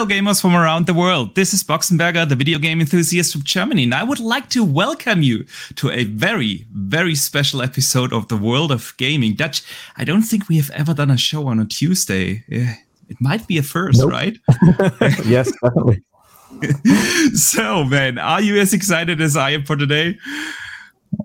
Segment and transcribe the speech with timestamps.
[0.00, 1.34] Hello, gamers from around the world.
[1.34, 5.22] This is Boxenberger, the video game enthusiast from Germany, and I would like to welcome
[5.22, 5.44] you
[5.74, 9.34] to a very, very special episode of the world of gaming.
[9.34, 9.62] Dutch,
[9.98, 12.42] I don't think we have ever done a show on a Tuesday.
[12.50, 12.76] Eh,
[13.10, 14.10] it might be a first, nope.
[14.10, 14.38] right?
[15.26, 16.02] yes, definitely.
[17.34, 20.16] so, man, are you as excited as I am for today?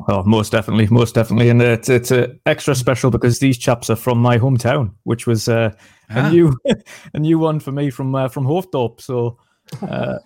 [0.08, 3.95] Oh, most definitely, most definitely, and it's it's uh, extra special because these chaps are
[3.95, 5.71] from my hometown, which was uh,
[6.09, 6.27] ah.
[6.27, 6.58] a new
[7.13, 9.02] a new one for me from uh, from Hoofddorp.
[9.02, 9.38] So
[9.81, 10.18] uh,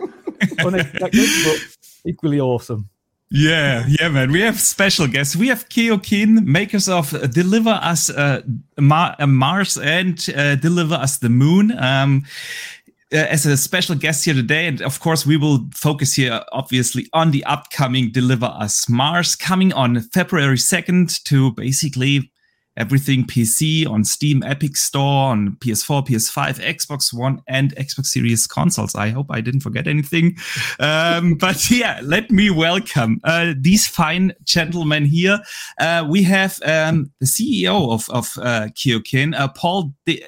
[0.64, 1.59] unexpected, but
[2.05, 2.90] equally awesome.
[3.32, 4.32] Yeah, yeah, man.
[4.32, 5.36] We have special guests.
[5.36, 8.42] We have Keoken, makers of Deliver Us uh,
[8.80, 11.72] Mar- uh, Mars and uh, Deliver Us the Moon.
[11.78, 12.79] Um, uh,
[13.12, 14.67] as a special guest here today.
[14.67, 19.73] And of course, we will focus here, obviously, on the upcoming Deliver Us Mars coming
[19.73, 22.31] on February 2nd to basically
[22.80, 28.95] everything PC on Steam, Epic Store, on PS4, PS5, Xbox One, and Xbox Series consoles.
[28.95, 30.38] I hope I didn't forget anything.
[30.80, 35.39] Um, but yeah, let me welcome uh, these fine gentlemen here.
[35.78, 39.94] Uh, we have um, the CEO of, of uh, Keoken, uh, Paul.
[40.06, 40.23] De-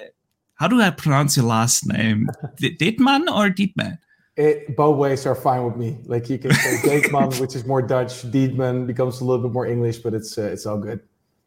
[0.62, 2.30] how do I pronounce your last name?
[2.62, 3.98] Ditman or Dietman?
[4.38, 5.98] It, both ways are fine with me.
[6.06, 8.22] Like you can say Dietman, which is more Dutch.
[8.32, 11.00] Dietman becomes a little bit more English, but it's uh, it's all good.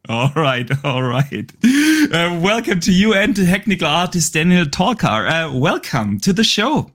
[0.09, 1.49] All right, all right.
[1.63, 5.29] Uh, welcome to you and to technical artist Daniel Tolkar.
[5.29, 6.91] Uh, welcome to the show.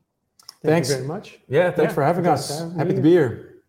[0.62, 1.38] Thank thanks very much.
[1.48, 2.60] Yeah, thanks yeah, for having us.
[2.76, 3.62] Happy to be here.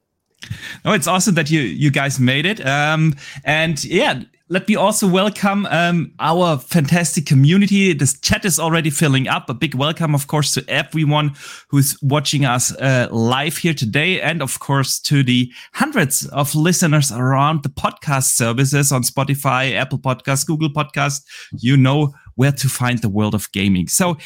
[0.84, 2.66] Oh, it's awesome that you you guys made it.
[2.66, 3.16] Um,
[3.46, 7.94] and yeah, let me also welcome um, our fantastic community.
[7.94, 9.50] This chat is already filling up.
[9.50, 11.36] A big welcome, of course, to everyone
[11.70, 14.20] who's watching us uh, live here today.
[14.20, 20.00] And of course, to the hundreds of listeners around the podcast services on Spotify, Apple
[20.00, 21.22] Podcasts, Google Podcasts.
[21.58, 23.88] You know where to find the world of gaming.
[23.88, 24.18] So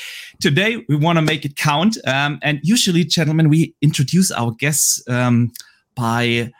[0.42, 2.00] today we want to make it count.
[2.08, 5.52] Um, and usually, gentlemen, we introduce our guests um,
[5.96, 6.52] by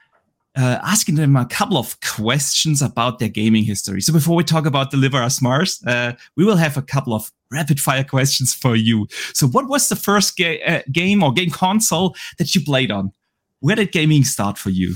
[0.56, 4.02] uh, asking them a couple of questions about their gaming history.
[4.02, 7.32] So before we talk about Deliver Us Mars, uh, we will have a couple of
[7.52, 9.08] rapid fire questions for you.
[9.34, 13.12] So what was the first ga- uh, game or game console that you played on?
[13.60, 14.96] Where did gaming start for you?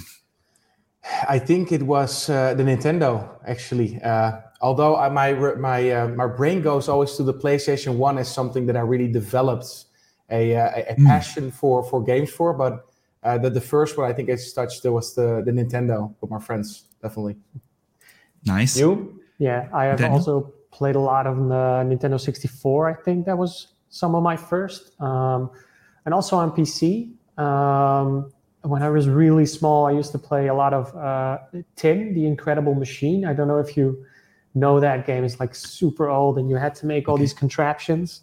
[1.28, 4.00] I think it was uh, the Nintendo actually.
[4.02, 8.32] Uh, although I, my my uh, my brain goes always to the PlayStation One as
[8.32, 9.86] something that I really developed
[10.30, 11.06] a, a, a mm.
[11.06, 12.89] passion for for games for, but
[13.24, 16.40] uh, the, the first one I think I touched was the, the Nintendo with my
[16.40, 17.38] friends, definitely.
[18.46, 18.78] Nice.
[18.78, 19.22] You?
[19.38, 20.18] Yeah, I have Daniel?
[20.18, 22.90] also played a lot on the Nintendo 64.
[22.90, 25.00] I think that was some of my first.
[25.02, 25.50] Um,
[26.06, 27.12] and also on PC.
[27.38, 28.32] Um,
[28.64, 31.40] when I was really small, I used to play a lot of uh,
[31.76, 33.26] Tim, the Incredible Machine.
[33.26, 34.06] I don't know if you
[34.54, 35.24] know that game.
[35.24, 37.24] It's like super old, and you had to make all okay.
[37.24, 38.22] these contraptions.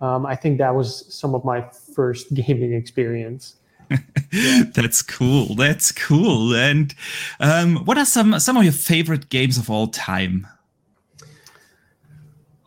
[0.00, 3.56] Um, I think that was some of my first gaming experience.
[4.74, 5.54] That's cool.
[5.54, 6.54] That's cool.
[6.54, 6.94] And
[7.40, 10.46] um, what are some some of your favorite games of all time?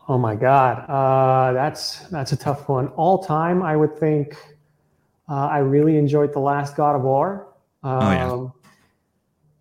[0.08, 2.88] Oh my god, uh, that's that's a tough one.
[2.88, 4.36] All time, I would think.
[5.28, 7.48] Uh, I really enjoyed the last God of War.
[7.82, 8.32] Um, oh yeah.
[8.32, 8.52] Um,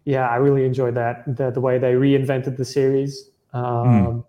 [0.05, 1.35] yeah, I really enjoyed that.
[1.35, 3.29] The, the way they reinvented the series.
[3.51, 4.23] Um, mm.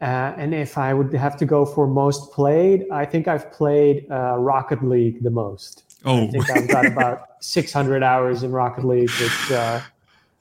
[0.00, 4.10] uh, and if I would have to go for most played, I think I've played
[4.10, 5.89] uh, Rocket League the most.
[6.04, 9.10] Oh, I think I've got about 600 hours in Rocket League.
[9.10, 9.80] Which, uh,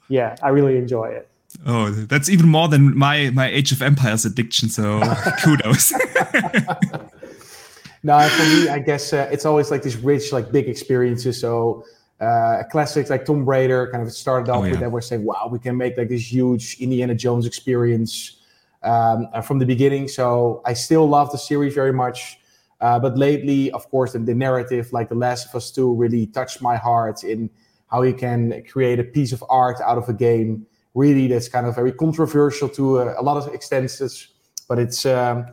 [0.07, 1.27] yeah, I really enjoy it.
[1.65, 4.69] Oh, that's even more than my my Age of Empires addiction.
[4.69, 5.01] So
[5.43, 5.91] kudos.
[8.03, 11.39] no, for me, I guess uh, it's always like these rich, like big experiences.
[11.39, 11.83] So
[12.21, 14.71] uh, classics like Tomb Raider kind of started off oh, yeah.
[14.71, 14.91] with that.
[14.91, 18.39] We're saying, wow, we can make like this huge Indiana Jones experience
[18.83, 20.07] um, from the beginning.
[20.07, 22.38] So I still love the series very much.
[22.81, 26.27] Uh, but lately, of course, the, the, narrative, like The Last of Us 2, really
[26.27, 27.49] touched my heart in
[27.87, 30.65] how you can create a piece of art out of a game.
[30.93, 34.27] Really, that's kind of very controversial to a, a lot of extents,
[34.67, 35.45] but it's um,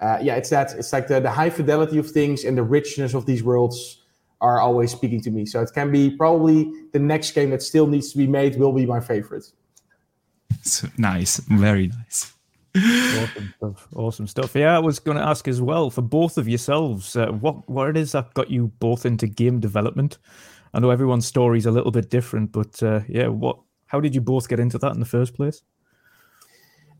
[0.00, 3.12] uh, yeah, it's that it's like the, the high fidelity of things and the richness
[3.14, 3.98] of these worlds
[4.40, 5.44] are always speaking to me.
[5.44, 8.72] So it can be probably the next game that still needs to be made will
[8.72, 9.44] be my favorite.
[10.62, 12.32] So nice, very nice
[12.76, 13.88] awesome stuff.
[13.94, 14.54] Awesome stuff.
[14.54, 17.88] Yeah, I was going to ask as well for both of yourselves, uh, what what
[17.88, 20.18] it is that got you both into game development?
[20.72, 23.58] I know everyone's story is a little bit different, but uh, yeah, what?
[23.86, 25.62] How did you both get into that in the first place?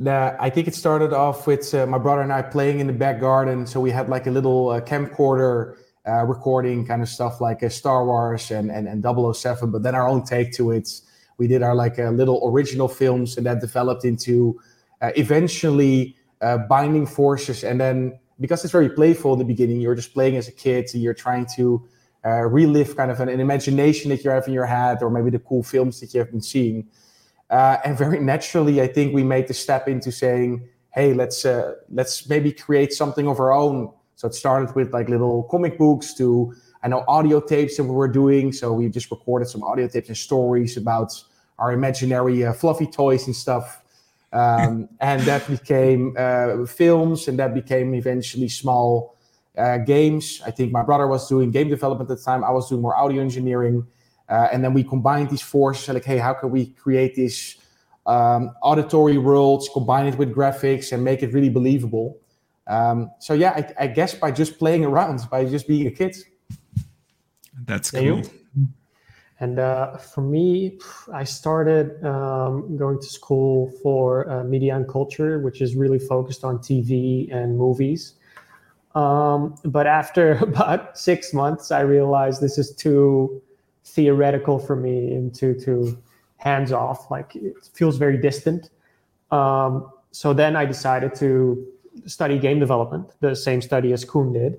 [0.04, 2.92] Uh, I think it started off with uh, my brother and I playing in the
[2.92, 3.66] back garden.
[3.66, 5.76] So we had like a little uh, camcorder
[6.08, 9.04] uh, recording kind of stuff like uh, Star Wars and, and, and
[9.36, 10.88] 007, but then our own take to it.
[11.36, 14.60] We did our like little original films and that developed into
[15.16, 20.14] eventually uh, binding forces and then because it's very playful in the beginning, you're just
[20.14, 21.86] playing as a kid and you're trying to
[22.24, 25.30] uh, relive kind of an, an, imagination that you have in your head or maybe
[25.30, 26.86] the cool films that you have been seeing.
[27.50, 31.74] Uh, and very naturally, I think we made the step into saying, hey, let's uh,
[31.90, 33.92] let's maybe create something of our own.
[34.16, 37.90] So it started with like little comic books to I know audio tapes that we
[37.90, 38.52] were doing.
[38.52, 41.12] So we just recorded some audio tapes and stories about
[41.58, 43.82] our imaginary uh, fluffy toys and stuff.
[44.32, 49.16] Um, and that became uh, films, and that became eventually small
[49.58, 50.40] uh, games.
[50.46, 52.44] I think my brother was doing game development at the time.
[52.44, 53.86] I was doing more audio engineering.
[54.28, 57.56] Uh, and then we combined these forces like, hey, how can we create these
[58.06, 62.16] um, auditory worlds, combine it with graphics, and make it really believable?
[62.68, 66.16] Um, so yeah, I, I, guess by just playing around, by just being a kid.
[67.64, 68.22] That's cool.
[69.40, 70.78] And uh, for me,
[71.12, 76.44] I started um, going to school for uh, media and culture, which is really focused
[76.44, 78.14] on TV and movies.
[78.94, 83.42] Um, but after about six months, I realized this is too
[83.84, 85.98] theoretical for me and too, too
[86.36, 87.10] hands off.
[87.10, 88.68] Like it feels very distant.
[89.30, 91.66] Um, so then I decided to
[92.04, 94.58] study game development, the same study as Koen did,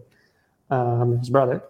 [0.71, 1.61] um, his brother.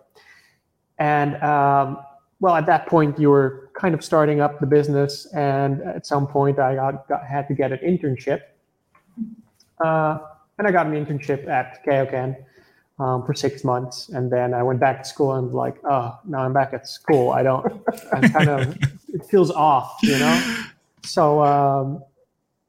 [0.98, 1.98] And um,
[2.42, 6.26] well, at that point, you were kind of starting up the business, and at some
[6.26, 8.42] point, I got, got had to get an internship,
[9.86, 10.18] uh,
[10.58, 12.36] and I got an internship at Keoken
[12.98, 16.40] um, for six months, and then I went back to school and like, oh, now
[16.40, 17.30] I'm back at school.
[17.30, 18.76] I don't, I kind of,
[19.14, 20.64] it feels off, you know.
[21.04, 22.04] So um,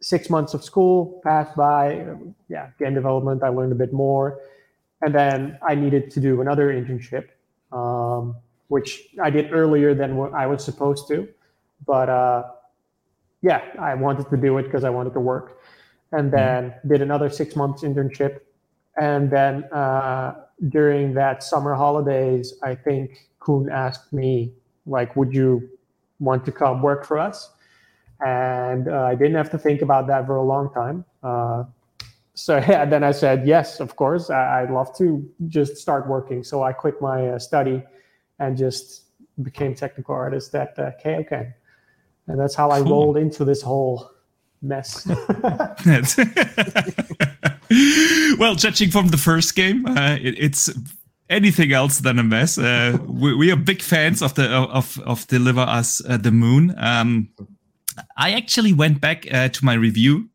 [0.02, 2.04] six months of school passed by.
[2.50, 3.42] Yeah, game development.
[3.42, 4.38] I learned a bit more,
[5.00, 7.28] and then I needed to do another internship.
[7.72, 8.36] Um,
[8.72, 8.90] which
[9.22, 11.28] I did earlier than what I was supposed to.
[11.86, 12.44] But uh,
[13.42, 15.60] yeah, I wanted to do it because I wanted to work.
[16.10, 16.36] And mm-hmm.
[16.36, 16.88] then mm-hmm.
[16.88, 18.40] did another six months internship.
[18.98, 24.54] And then uh, during that summer holidays, I think Koen asked me,
[24.86, 25.68] like, would you
[26.18, 27.52] want to come work for us?
[28.24, 31.04] And uh, I didn't have to think about that for a long time.
[31.22, 31.64] Uh,
[32.32, 36.42] so yeah, then I said, yes, of course, I- would love to just start working.
[36.42, 37.82] So I quit my uh, study
[38.42, 39.04] and just
[39.42, 41.54] became technical artist at uh, Keoken.
[42.26, 44.10] And that's how I rolled into this whole
[44.60, 45.06] mess.
[48.38, 50.70] well, judging from the first game, uh, it, it's
[51.30, 52.58] anything else than a mess.
[52.58, 56.74] Uh, we, we, are big fans of the of of Deliver Us uh, the Moon.
[56.76, 57.28] Um,
[58.16, 60.28] I actually went back uh, to my review,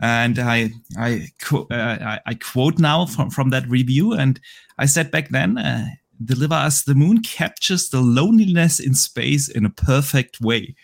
[0.00, 4.40] and I I, uh, I, I quote now from from that review, and
[4.78, 5.86] I said back then uh,
[6.24, 10.74] Deliver Us the Moon captures the loneliness in space in a perfect way.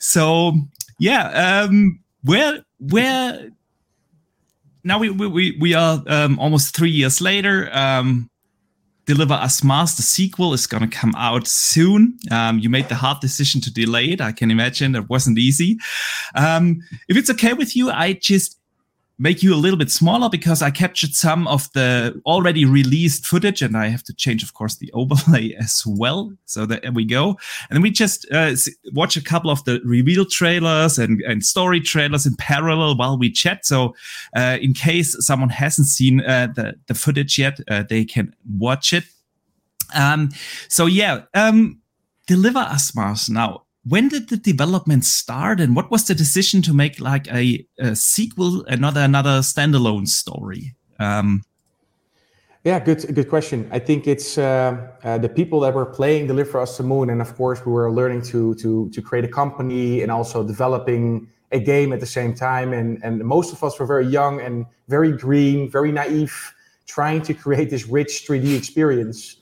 [0.00, 0.54] So,
[0.98, 3.50] yeah, um, where, where,
[4.82, 7.70] now we, we, we are um, almost three years later.
[7.72, 8.30] Um,
[9.06, 12.16] Deliver Us Mars, the sequel, is going to come out soon.
[12.30, 14.20] Um, you made the hard decision to delay it.
[14.20, 15.78] I can imagine it wasn't easy.
[16.34, 18.58] Um, if it's okay with you, I just
[19.18, 23.62] make you a little bit smaller because I captured some of the already released footage
[23.62, 26.32] and I have to change, of course, the overlay as well.
[26.46, 27.30] So there we go.
[27.68, 28.54] And then we just uh,
[28.92, 33.30] watch a couple of the reveal trailers and, and story trailers in parallel while we
[33.30, 33.64] chat.
[33.64, 33.94] So
[34.36, 38.92] uh, in case someone hasn't seen uh, the, the footage yet, uh, they can watch
[38.92, 39.04] it.
[39.94, 40.30] Um,
[40.68, 41.80] so yeah, um,
[42.26, 46.72] deliver us Mars now when did the development start and what was the decision to
[46.72, 50.74] make like a, a sequel another another standalone story?
[50.98, 51.42] Um,
[52.64, 53.68] yeah good good question.
[53.70, 57.20] I think it's uh, uh, the people that were playing deliver us the moon and
[57.20, 61.60] of course we were learning to to to create a company and also developing a
[61.60, 62.72] game at the same time.
[62.72, 66.54] And and most of us were very young and very green very naive
[66.86, 69.36] trying to create this rich 3d experience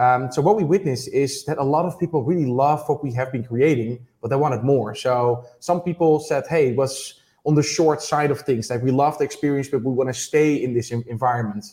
[0.00, 3.12] um, so what we witnessed is that a lot of people really love what we
[3.12, 4.94] have been creating, but they wanted more.
[4.94, 8.70] So some people said, "Hey, it was on the short side of things.
[8.70, 11.66] Like we love the experience, but we want to stay in this environment."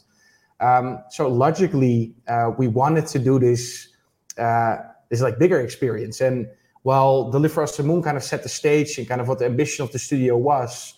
[0.59, 3.87] Um, so logically, uh, we wanted to do this
[4.37, 4.75] uh,
[5.09, 6.19] this like bigger experience.
[6.19, 6.49] And
[6.83, 9.45] while Deliver Us the Moon kind of set the stage and kind of what the
[9.45, 10.95] ambition of the studio was,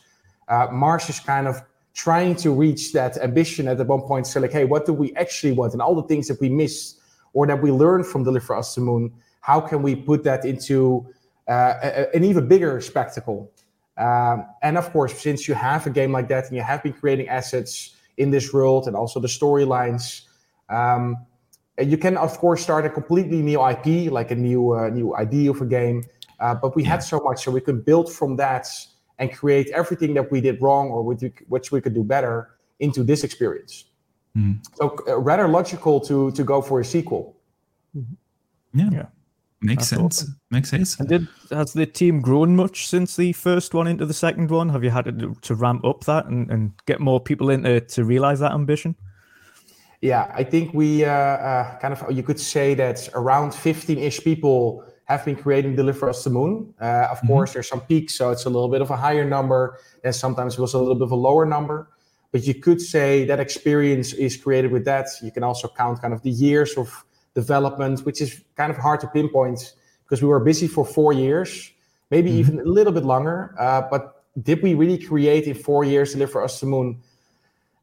[0.48, 1.62] uh, Mars is kind of
[1.94, 4.26] trying to reach that ambition at the one point.
[4.26, 5.74] So like, hey, what do we actually want?
[5.74, 6.99] And all the things that we missed
[7.34, 11.06] or that we learn from Deliver Us the Moon, how can we put that into
[11.48, 13.52] uh, a, an even bigger spectacle?
[13.98, 16.94] Um, and of course, since you have a game like that and you have been
[16.94, 20.22] creating assets in this world and also the storylines,
[20.70, 21.18] um,
[21.82, 25.52] you can of course start a completely new IP, like a new uh, new idea
[25.52, 26.04] of a game.
[26.40, 28.68] Uh, but we had so much, so we could build from that
[29.18, 33.26] and create everything that we did wrong or which we could do better into this
[33.26, 33.86] experience.
[34.38, 34.60] Mm.
[34.76, 37.36] So uh, rather logical to to go for a sequel.
[37.96, 38.80] Mm-hmm.
[38.80, 38.90] Yeah.
[38.92, 39.06] yeah.
[39.62, 40.22] Makes That's sense.
[40.22, 40.40] Awesome.
[40.52, 41.00] Makes sense.
[41.00, 44.70] And did has the team grown much since the first one into the second one?
[44.70, 47.82] Have you had to, to ramp up that and, and get more people in to,
[47.82, 48.96] to realize that ambition?
[50.02, 54.86] Yeah, I think we uh, uh, kind of you could say that around 15-ish people
[55.04, 56.74] have been creating Deliver Us the Moon.
[56.80, 57.28] Uh, of mm-hmm.
[57.28, 60.54] course, there's some peaks, so it's a little bit of a higher number, and sometimes
[60.54, 61.90] it was a little bit of a lower number.
[62.32, 65.08] But you could say that experience is created with that.
[65.22, 69.00] You can also count kind of the years of development, which is kind of hard
[69.02, 71.72] to pinpoint because we were busy for four years,
[72.12, 72.40] maybe mm-hmm.
[72.40, 73.56] even a little bit longer.
[73.60, 77.02] Uh, but did we really create in four years Deliver Us the Moon?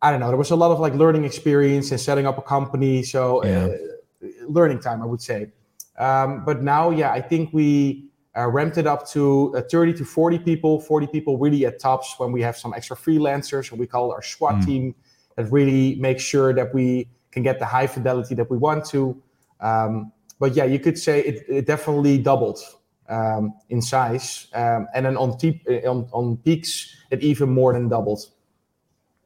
[0.03, 0.29] I don't know.
[0.29, 3.03] There was a lot of like learning experience and setting up a company.
[3.03, 3.67] So yeah.
[3.67, 5.51] uh, learning time, I would say.
[5.99, 10.05] Um, but now, yeah, I think we uh, ramped it up to uh, 30 to
[10.05, 13.87] 40 people, 40 people really at tops when we have some extra freelancers, and we
[13.87, 14.67] call our SWAT mm.
[14.67, 14.95] team,
[15.37, 19.21] that really makes sure that we can get the high fidelity that we want to.
[19.61, 22.59] Um, but yeah, you could say it, it definitely doubled
[23.09, 24.49] um, in size.
[24.53, 28.29] Um, and then on, te- on, on peaks, it even more than doubled.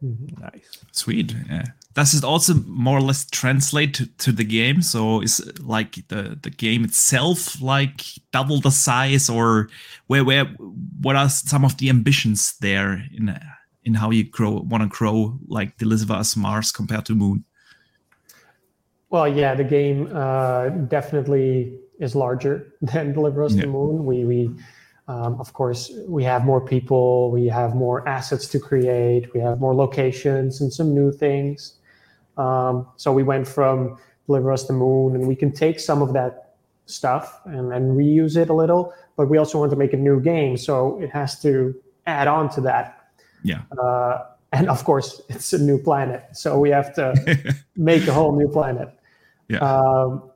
[0.05, 0.43] Mm-hmm.
[0.43, 0.79] Nice.
[0.93, 1.35] Sweet.
[1.49, 1.65] Yeah.
[1.95, 4.81] Does it also more or less translate to, to, the game?
[4.81, 9.69] So is like the, the game itself like double the size, or
[10.07, 10.45] where where
[11.01, 13.37] what are some of the ambitions there in
[13.85, 17.45] in how you grow want to grow like Deliver Us Mars compared to Moon?
[19.09, 23.63] Well, yeah, the game uh, definitely is larger than Deliver Us yeah.
[23.63, 24.05] the Moon.
[24.05, 24.51] We we
[25.11, 29.59] um, of course, we have more people, we have more assets to create, we have
[29.59, 31.80] more locations and some new things.
[32.41, 36.13] Um, so we went from Deliver Us the Moon, and we can take some of
[36.15, 36.55] that
[36.87, 40.21] stuff and, and reuse it a little, but we also want to make a new
[40.21, 41.75] game, so it has to
[42.07, 43.11] add on to that.
[43.43, 43.63] Yeah.
[43.79, 47.15] Uh, and of course, it's a new planet, so we have to
[47.77, 48.89] make a whole new planet.
[49.49, 49.59] Yeah.
[49.59, 50.31] Um,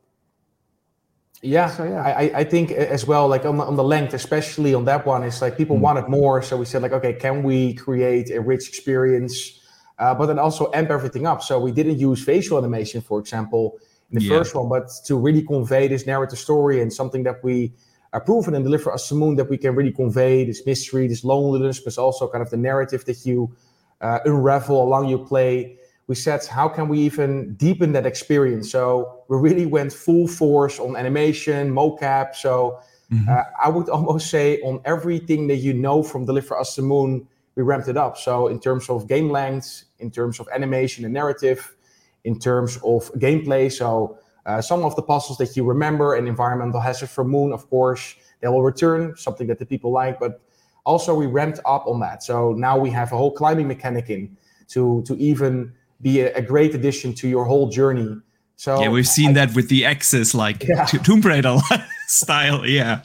[1.43, 2.03] yeah, so, yeah.
[2.03, 5.23] I, I think as well, like on the, on the length, especially on that one,
[5.23, 5.81] it's like people mm.
[5.81, 6.41] wanted more.
[6.43, 9.61] So we said like, okay, can we create a rich experience,
[9.99, 11.43] uh, but then also amp everything up.
[11.43, 13.79] So we didn't use facial animation, for example,
[14.11, 14.39] in the yeah.
[14.39, 17.73] first one, but to really convey this narrative story and something that we
[18.13, 21.81] are proven and deliver us moon that we can really convey this mystery, this loneliness,
[21.81, 23.55] but also kind of the narrative that you
[24.01, 28.71] uh, unravel along your play we said, how can we even deepen that experience?
[28.71, 32.35] So we really went full force on animation, mocap.
[32.35, 32.79] So
[33.11, 33.29] mm-hmm.
[33.29, 37.27] uh, I would almost say on everything that you know from Deliver Us the Moon,
[37.57, 38.17] we ramped it up.
[38.17, 41.77] So in terms of game length, in terms of animation and narrative,
[42.25, 43.71] in terms of gameplay.
[43.71, 47.69] So uh, some of the puzzles that you remember and environmental hazards for Moon, of
[47.71, 50.19] course, they will return, something that the people like.
[50.19, 50.41] But
[50.85, 52.23] also we ramped up on that.
[52.23, 54.37] So now we have a whole climbing mechanic in
[54.69, 58.17] to to even be a, a great addition to your whole journey.
[58.57, 60.85] So yeah, we've seen I, that with the Axis, like yeah.
[60.85, 61.59] Tomb Raider
[62.07, 62.67] style.
[62.67, 63.03] Yeah,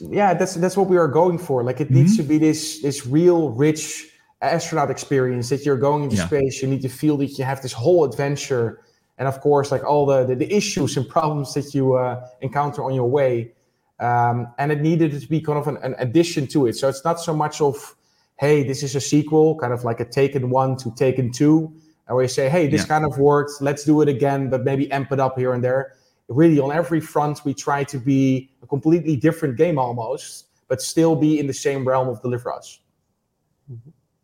[0.00, 1.62] yeah, that's that's what we are going for.
[1.62, 1.94] Like it mm-hmm.
[1.94, 4.08] needs to be this this real rich
[4.42, 6.26] astronaut experience that you're going into yeah.
[6.26, 6.62] space.
[6.62, 8.80] You need to feel that you have this whole adventure,
[9.18, 12.82] and of course, like all the the, the issues and problems that you uh, encounter
[12.84, 13.52] on your way.
[13.98, 16.74] Um, and it needed to be kind of an, an addition to it.
[16.74, 17.94] So it's not so much of
[18.40, 21.70] hey, this is a sequel, kind of like a Taken one to Taken two,
[22.08, 22.86] and we say, hey, this yeah.
[22.86, 25.92] kind of worked, let's do it again, but maybe amp it up here and there.
[26.30, 31.16] Really, on every front, we try to be a completely different game almost, but still
[31.16, 32.78] be in the same realm of Deliver Us.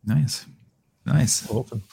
[0.05, 0.45] Nice,
[1.05, 1.83] nice, awesome.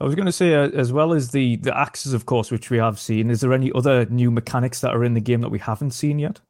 [0.00, 2.70] I was going to say, uh, as well as the the axes, of course, which
[2.70, 3.30] we have seen.
[3.30, 6.20] Is there any other new mechanics that are in the game that we haven't seen
[6.20, 6.40] yet?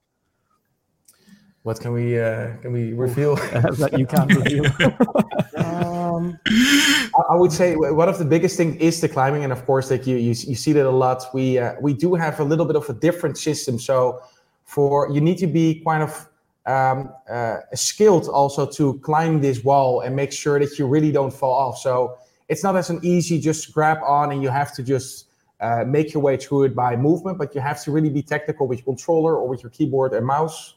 [1.69, 3.35] what can we uh, can we reveal
[3.83, 4.65] that you can't reveal?
[6.47, 10.07] I would say one of the biggest things is the climbing, and of course, like
[10.07, 11.25] you you, you see that a lot.
[11.33, 13.79] We uh, we do have a little bit of a different system.
[13.79, 14.21] So
[14.65, 16.29] for you need to be kind of
[16.67, 21.33] um, uh, skilled also to climb this wall and make sure that you really don't
[21.33, 21.79] fall off.
[21.79, 22.19] So
[22.49, 25.27] it's not as an easy just grab on and you have to just
[25.61, 28.69] uh, make your way through it by movement, but you have to really be technical
[28.69, 30.75] with your controller or with your keyboard and mouse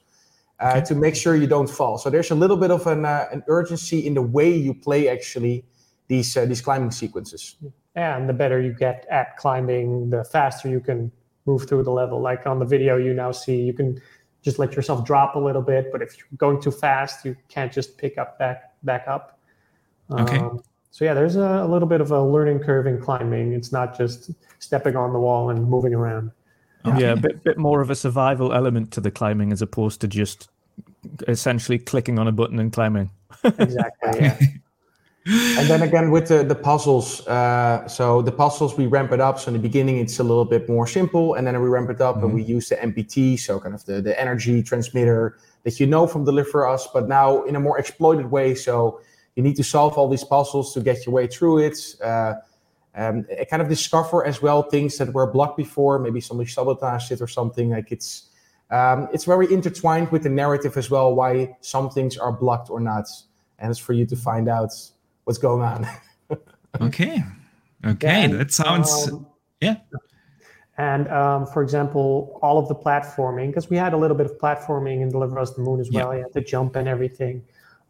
[0.62, 0.86] uh, okay.
[0.86, 1.98] to make sure you don't fall.
[1.98, 5.10] So there's a little bit of an, uh, an urgency in the way you play
[5.10, 5.66] actually
[6.08, 7.56] these uh, these climbing sequences.
[7.96, 11.12] And the better you get at climbing, the faster you can
[11.46, 12.22] move through the level.
[12.22, 14.00] Like on the video you now see, you can
[14.42, 17.72] just let yourself drop a little bit, but if you're going too fast, you can't
[17.72, 19.40] just pick up back back up.
[20.12, 20.38] Okay.
[20.38, 23.54] Um, so yeah, there's a, a, little bit of a learning curve in climbing.
[23.54, 26.32] It's not just stepping on the wall and moving around.
[26.86, 27.02] Okay.
[27.02, 30.08] Yeah, a bit bit more of a survival element to the climbing as opposed to
[30.08, 30.50] just
[31.28, 33.12] essentially clicking on a button and climbing.
[33.44, 34.22] exactly.
[34.22, 34.38] Yeah.
[35.26, 39.40] and then again with the, the puzzles, uh, so the puzzles we ramp it up.
[39.40, 42.02] So in the beginning it's a little bit more simple, and then we ramp it
[42.02, 42.26] up mm-hmm.
[42.26, 46.08] and we use the MPT, so kind of the, the energy transmitter that you know
[46.08, 48.56] from Deliver Us, but now in a more exploited way.
[48.56, 49.00] So
[49.36, 51.78] you need to solve all these puzzles to get your way through it.
[52.04, 52.34] Uh,
[52.96, 56.00] um, kind of discover as well things that were blocked before.
[56.00, 57.70] Maybe somebody sabotaged it or something.
[57.70, 58.30] Like it's
[58.70, 61.14] um, it's very intertwined with the narrative as well.
[61.16, 63.08] Why some things are blocked or not,
[63.60, 64.72] and it's for you to find out
[65.26, 65.88] what's going on.
[66.82, 67.24] okay,
[67.86, 69.26] okay, and, that sounds um,
[69.62, 69.78] yeah.
[70.78, 74.38] And um, for example, all of the platforming, because we had a little bit of
[74.40, 76.12] platforming in Deliver Us the Moon as well.
[76.12, 76.20] Yeah.
[76.20, 77.44] You had to jump and everything.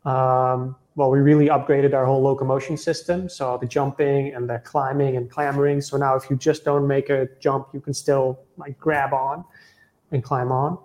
[0.04, 3.30] Um, well, we really upgraded our whole locomotion system.
[3.30, 5.80] So the jumping and the climbing and clambering.
[5.82, 9.46] So now if you just don't make a jump, you can still like grab on
[10.12, 10.78] and climb on.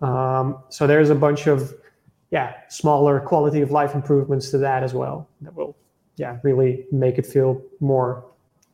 [0.00, 1.74] Um, so there's a bunch of
[2.30, 5.76] yeah smaller quality of life improvements to that as well that will
[6.16, 8.24] yeah really make it feel more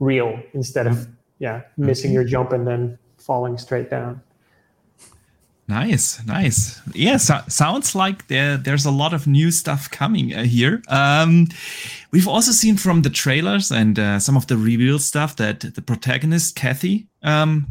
[0.00, 1.06] real instead of
[1.38, 4.20] yeah missing your jump and then falling straight down.
[5.72, 6.82] Nice, nice.
[6.92, 10.82] Yeah, so, sounds like there there's a lot of new stuff coming uh, here.
[10.88, 11.48] Um,
[12.10, 15.80] we've also seen from the trailers and uh, some of the reveal stuff that the
[15.80, 17.68] protagonist Kathy, um,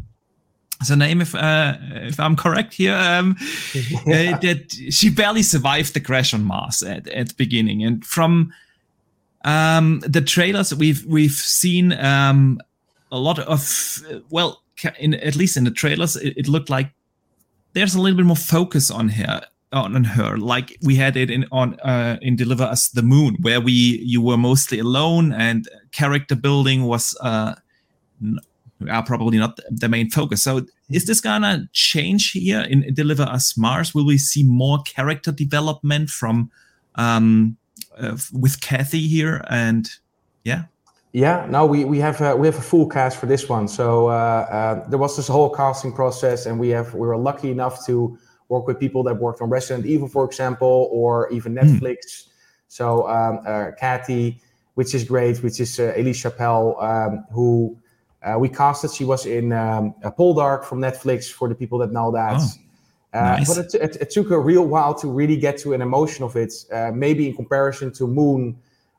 [0.80, 1.76] is her name if uh,
[2.08, 3.36] if I'm correct here, um,
[3.76, 8.52] uh, that she barely survived the crash on Mars at, at the beginning, and from
[9.44, 12.60] um, the trailers we've we've seen um,
[13.12, 14.60] a lot of well,
[14.98, 16.90] in, at least in the trailers, it, it looked like
[17.74, 20.36] there's a little bit more focus on her on her.
[20.36, 24.20] Like we had it in on uh, in deliver us the moon where we you
[24.20, 27.54] were mostly alone and character building was uh,
[28.90, 30.42] are probably not the main focus.
[30.42, 33.94] So is this gonna change here in deliver us mars?
[33.94, 36.50] Will we see more character development from
[36.96, 37.56] um
[37.98, 39.44] uh, with kathy here?
[39.48, 39.88] And
[40.44, 40.64] yeah
[41.12, 43.68] yeah, no, we, we have a, we have a full cast for this one.
[43.68, 47.50] So uh, uh, there was this whole casting process, and we have we were lucky
[47.50, 51.58] enough to work with people that worked on Resident Evil, for example, or even hmm.
[51.58, 51.96] Netflix.
[51.96, 52.28] Mm.
[52.68, 54.40] So um, uh, Kathy,
[54.74, 57.78] which is great, which is uh, Ellise Chappell, um, who
[58.22, 58.92] uh, we casted.
[58.92, 62.40] She was in um, Poldark from Netflix for the people that know that.
[62.40, 62.48] Oh.
[63.12, 63.54] Uh, nice.
[63.54, 66.34] But it, it, it, took a real while to really get to an emotion of
[66.34, 66.54] it.
[66.72, 68.56] Uh, maybe in comparison to Moon,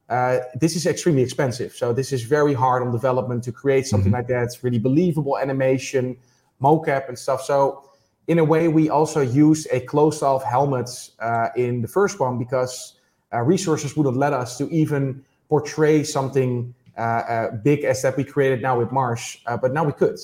[0.10, 1.74] uh, this is extremely expensive.
[1.74, 4.18] So this is very hard on development to create something mm-hmm.
[4.18, 4.44] like that.
[4.44, 6.18] It's really believable animation,
[6.62, 7.42] mocap and stuff.
[7.44, 7.90] So
[8.28, 10.90] in a way, we also use a closed-off helmet
[11.20, 12.96] uh, in the first one because
[13.34, 18.24] uh, resources wouldn't let us to even portray something uh, uh, big as that we
[18.24, 19.38] created now with Mars.
[19.62, 20.18] but now we could.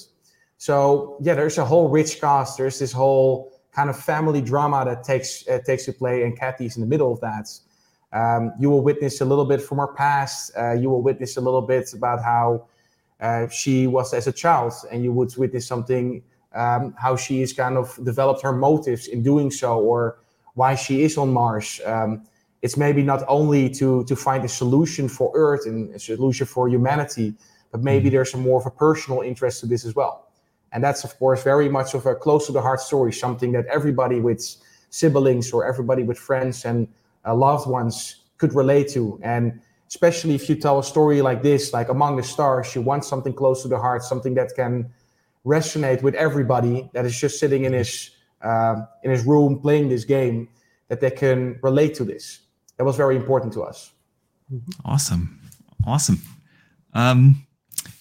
[0.58, 2.58] So yeah, there's a whole rich cast.
[2.58, 6.82] There's this whole kind of family drama that takes takes to play, and Kathy's in
[6.82, 7.48] the middle of that.
[8.12, 10.52] Um, you will witness a little bit from her past.
[10.58, 12.68] Uh, you will witness a little bit about how
[13.20, 17.54] uh, she was as a child, and you would witness something um, how she has
[17.54, 20.18] kind of developed her motives in doing so, or
[20.56, 21.80] why she is on Mars.
[21.86, 22.24] Um,
[22.62, 26.68] it's maybe not only to to find a solution for Earth and a solution for
[26.68, 27.36] humanity,
[27.72, 28.16] but maybe mm-hmm.
[28.16, 30.28] there's a more of a personal interest to this as well.
[30.72, 33.66] And that's of course very much of a close to the heart story, something that
[33.68, 34.44] everybody with
[34.90, 36.88] siblings or everybody with friends and
[37.26, 39.20] uh, loved ones could relate to.
[39.24, 43.06] And especially if you tell a story like this, like Among the Stars, you want
[43.06, 44.92] something close to the heart, something that can
[45.46, 50.06] resonate with everybody that is just sitting in his uh, in his room playing this
[50.06, 50.48] game,
[50.88, 52.40] that they can relate to this.
[52.78, 53.92] That was very important to us.
[54.86, 55.42] Awesome,
[55.86, 56.22] awesome.
[56.94, 57.46] Um,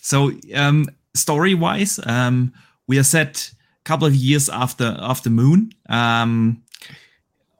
[0.01, 2.53] so um, story wise, um,
[2.87, 3.51] we are set
[3.81, 5.73] a couple of years after after Moon.
[5.89, 6.63] Um,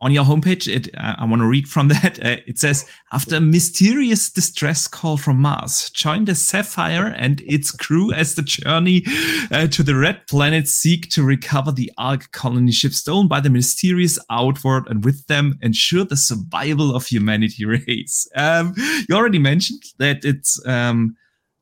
[0.01, 2.25] on your homepage, it, uh, I want to read from that.
[2.25, 7.71] Uh, it says, after a mysterious distress call from Mars, join the Sapphire and its
[7.71, 9.03] crew as the journey
[9.51, 13.51] uh, to the Red Planet seek to recover the Ark colony ship stolen by the
[13.51, 18.29] mysterious Outward and with them ensure the survival of humanity race.
[18.35, 18.75] Um,
[19.09, 21.17] you already mentioned that it's um,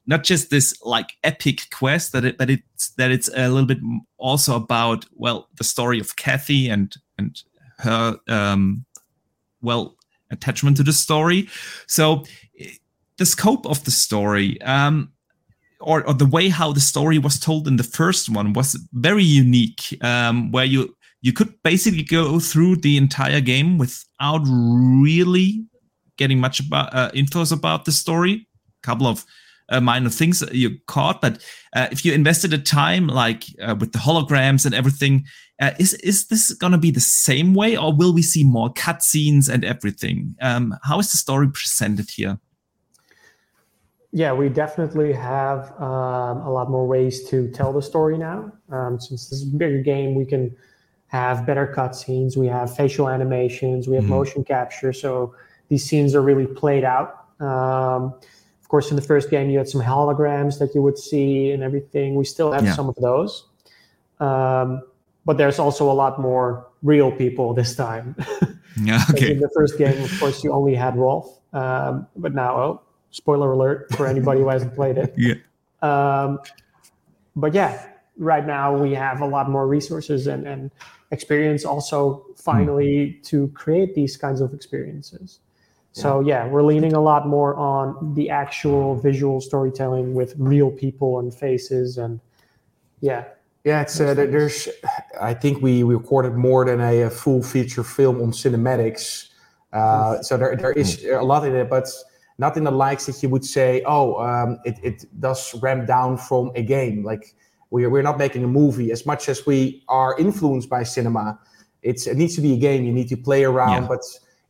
[0.07, 3.79] not just this like epic quest that it, that it's that it's a little bit
[4.19, 7.43] also about well the story of Kathy and and
[7.79, 8.85] her um,
[9.61, 9.97] well
[10.31, 11.49] attachment to the story.
[11.87, 12.25] So
[13.19, 15.13] the scope of the story, um,
[15.81, 19.25] or, or the way how the story was told in the first one, was very
[19.25, 19.97] unique.
[20.03, 25.65] Um, where you you could basically go through the entire game without really
[26.17, 28.47] getting much about uh, infos about the story.
[28.83, 29.25] A couple of
[29.69, 31.43] uh, minor things you caught, but
[31.75, 35.25] uh, if you invested the time, like uh, with the holograms and everything,
[35.61, 38.73] uh, is is this going to be the same way, or will we see more
[38.73, 40.37] cutscenes and everything?
[40.41, 42.39] Um, how is the story presented here?
[44.17, 48.51] yeah, we definitely have um, a lot more ways to tell the story now.
[48.71, 50.57] Um, since this is a bigger game, we can
[51.09, 52.35] have better cutscenes.
[52.35, 53.89] We have facial animations.
[53.89, 54.15] We have mm-hmm.
[54.15, 54.95] motion capture.
[54.95, 55.35] So
[55.69, 57.27] these scenes are really played out.
[57.41, 58.15] Um,
[58.63, 61.63] of course, in the first game, you had some holograms that you would see and
[61.63, 62.15] everything.
[62.15, 62.73] We still have yeah.
[62.73, 63.47] some of those.
[64.19, 64.81] Um,
[65.27, 68.15] but there's also a lot more real people this time.
[68.81, 69.33] yeah, okay.
[69.33, 71.41] in the first game, of course, you only had Rolf.
[71.53, 75.15] Um, but now, oh, spoiler alert for anybody who hasn't played it.
[75.19, 75.35] Yeah.
[75.83, 76.39] Um,
[77.35, 77.87] but yeah,
[78.17, 80.71] right now we have a lot more resources and, and
[81.11, 83.23] experience also finally mm.
[83.25, 85.41] to create these kinds of experiences.
[85.93, 91.19] So yeah, we're leaning a lot more on the actual visual storytelling with real people
[91.19, 92.21] and faces and
[93.01, 93.25] yeah.
[93.67, 94.69] Yeah, it's uh, there's.
[95.21, 99.31] I think we, we recorded more than a, a full feature film on cinematics,
[99.73, 101.89] uh, so there there is a lot in it, but
[102.39, 106.17] not in the likes that you would say, oh, um, it it does ramp down
[106.17, 107.03] from a game.
[107.03, 107.35] Like
[107.71, 111.37] we're we're not making a movie as much as we are influenced by cinema.
[111.83, 112.85] It's it needs to be a game.
[112.85, 113.89] You need to play around, yeah.
[113.89, 114.03] but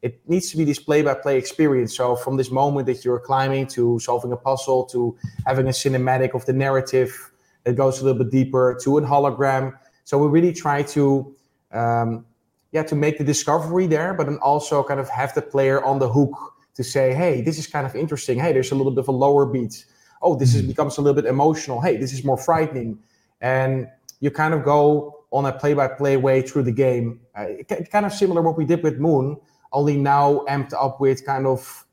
[0.02, 1.96] it needs to be this play by play experience.
[1.96, 6.34] So from this moment that you're climbing to solving a puzzle to having a cinematic
[6.34, 7.32] of the narrative
[7.66, 9.76] that goes a little bit deeper to a hologram.
[10.04, 11.34] So we really try to
[11.72, 12.24] um,
[12.72, 15.98] yeah to make the discovery there, but then also kind of have the player on
[15.98, 16.34] the hook
[16.74, 18.38] to say, hey, this is kind of interesting.
[18.38, 19.84] Hey, there's a little bit of a lower beat.
[20.22, 20.68] Oh, this is, mm-hmm.
[20.68, 21.80] becomes a little bit emotional.
[21.80, 22.98] Hey, this is more frightening.
[23.40, 23.88] And
[24.20, 27.20] you kind of go on a play by play way through the game.
[27.34, 27.46] Uh,
[27.90, 29.36] kind of similar what we did with Moon
[29.72, 31.84] only now amped up with kind of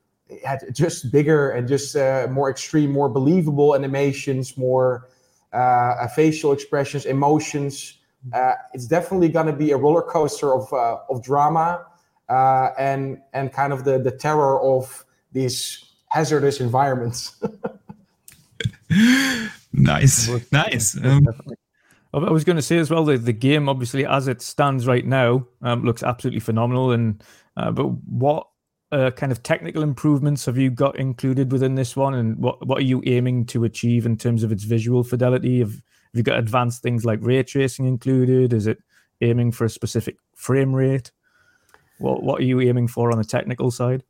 [0.71, 5.09] just bigger and just uh, more extreme, more believable animations, more
[5.53, 7.99] uh, facial expressions, emotions.
[8.33, 11.85] Uh, it's definitely going to be a roller coaster of uh, of drama
[12.29, 17.41] uh, and and kind of the the terror of these hazardous environments.
[19.73, 20.97] nice, nice.
[21.03, 21.27] Um,
[22.13, 25.05] I was going to say as well that the game, obviously, as it stands right
[25.05, 26.91] now, um, looks absolutely phenomenal.
[26.91, 27.23] And
[27.57, 28.47] uh, but what
[28.93, 32.77] uh, kind of technical improvements have you got included within this one, and what what
[32.77, 35.60] are you aiming to achieve in terms of its visual fidelity?
[35.60, 38.53] Have, have you got advanced things like ray tracing included?
[38.53, 38.77] Is it
[39.21, 41.12] aiming for a specific frame rate?
[41.97, 44.03] What what are you aiming for on the technical side?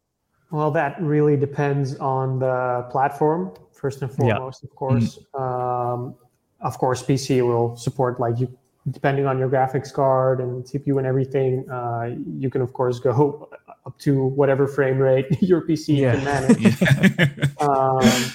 [0.51, 4.69] Well, that really depends on the platform first and foremost, yeah.
[4.69, 5.19] of course.
[5.33, 5.41] Mm-hmm.
[5.41, 6.15] Um,
[6.59, 8.47] of course, PC will support like you,
[8.91, 11.69] depending on your graphics card and CPU and everything.
[11.69, 13.49] Uh, you can of course go
[13.85, 16.15] up to whatever frame rate your PC yeah.
[16.15, 17.57] can manage.
[17.61, 18.31] um,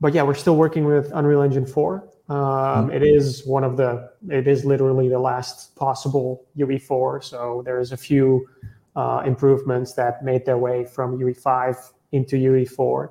[0.00, 2.08] but yeah, we're still working with Unreal Engine 4.
[2.28, 2.92] Um, mm-hmm.
[2.92, 7.24] it is one of the, it is literally the last possible UE4.
[7.24, 8.46] So there's a few
[8.96, 11.76] uh, improvements that made their way from UE5
[12.12, 13.10] into UE4,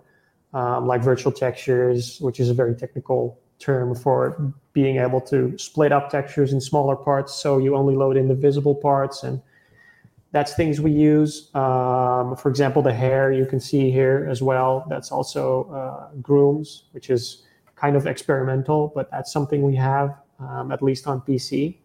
[0.53, 5.91] um, like virtual textures, which is a very technical term for being able to split
[5.91, 9.41] up textures in smaller parts so you only load in the visible parts and
[10.31, 14.85] that's things we use um, for example the hair you can see here as well
[14.89, 20.71] that's also uh, grooms which is kind of experimental but that's something we have um,
[20.71, 21.77] at least on pc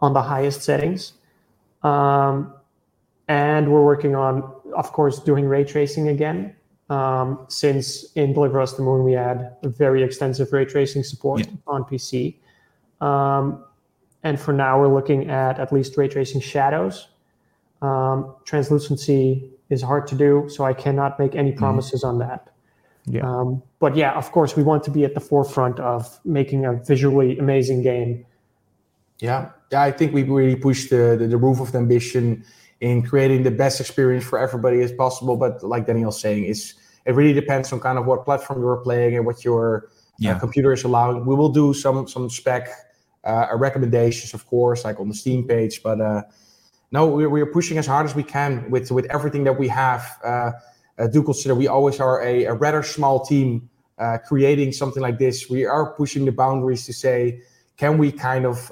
[0.00, 1.14] on the highest settings
[1.82, 2.52] um,
[3.28, 6.54] and we're working on of course doing ray tracing again
[6.90, 11.46] um, since in Deliver Us the Moon we had very extensive ray tracing support yeah.
[11.68, 12.36] on PC.
[13.00, 13.64] Um,
[14.24, 17.08] and for now, we're looking at at least ray tracing shadows.
[17.82, 21.58] Um, translucency is hard to do, so I cannot make any mm-hmm.
[21.58, 22.22] promises mm-hmm.
[22.22, 22.48] on that.
[23.06, 23.22] Yeah.
[23.22, 26.74] Um, but yeah, of course, we want to be at the forefront of making a
[26.74, 28.26] visually amazing game.
[29.18, 32.44] Yeah, yeah, I think we really pushed the, the, the roof of the ambition
[32.80, 35.36] in creating the best experience for everybody as possible.
[35.36, 39.16] But like Daniel's saying, is it really depends on kind of what platform you're playing
[39.16, 39.88] and what your uh,
[40.18, 40.36] yeah.
[40.36, 41.24] uh, computer is allowing.
[41.26, 42.68] We will do some some spec
[43.24, 45.82] uh, recommendations, of course, like on the Steam page.
[45.82, 46.22] But uh,
[46.92, 50.18] no, we're, we're pushing as hard as we can with with everything that we have.
[50.24, 50.52] Uh,
[50.98, 53.68] uh, do consider we always are a, a rather small team
[54.26, 55.50] creating something like this.
[55.50, 57.42] We are pushing the boundaries to say,
[57.76, 58.70] can we kind of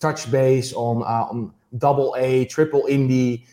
[0.00, 3.46] touch base on on double A, triple indie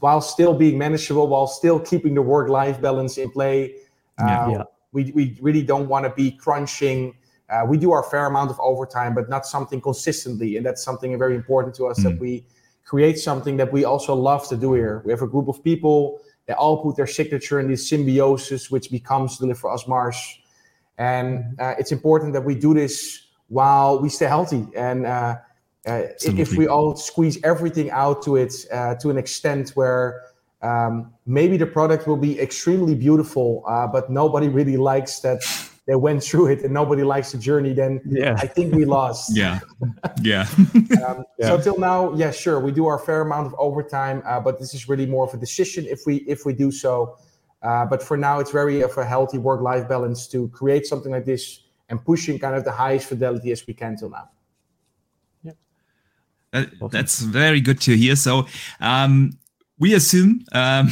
[0.00, 3.74] while still being manageable, while still keeping the work-life balance in play.
[4.18, 4.62] Uh, yeah.
[4.92, 7.14] We, we really don't want to be crunching.
[7.50, 11.16] Uh, we do our fair amount of overtime, but not something consistently, and that's something
[11.18, 12.04] very important to us mm.
[12.04, 12.44] that we
[12.88, 15.02] create something that we also love to do here.
[15.04, 18.90] We have a group of people that all put their signature in this symbiosis, which
[18.90, 20.16] becomes Deliver Us Mars,
[20.96, 24.66] and uh, it's important that we do this while we stay healthy.
[24.74, 25.36] And uh,
[25.86, 30.22] uh, if we all squeeze everything out to it uh, to an extent where
[30.62, 35.40] um, maybe the product will be extremely beautiful, uh, but nobody really likes that
[35.88, 38.36] they went through it and nobody likes the journey, then yeah.
[38.38, 39.34] I think we lost.
[39.34, 39.58] yeah,
[40.22, 40.46] yeah.
[41.06, 41.46] um, yeah.
[41.48, 44.74] So till now, yeah, sure, we do our fair amount of overtime, uh, but this
[44.74, 47.16] is really more of a decision if we if we do so.
[47.62, 51.24] Uh, but for now, it's very of a healthy work-life balance to create something like
[51.24, 54.28] this and pushing kind of the highest fidelity as we can till now.
[55.42, 58.14] Yeah, that's very good to hear.
[58.14, 58.46] So,
[58.78, 59.38] um,
[59.78, 60.90] we assume, um,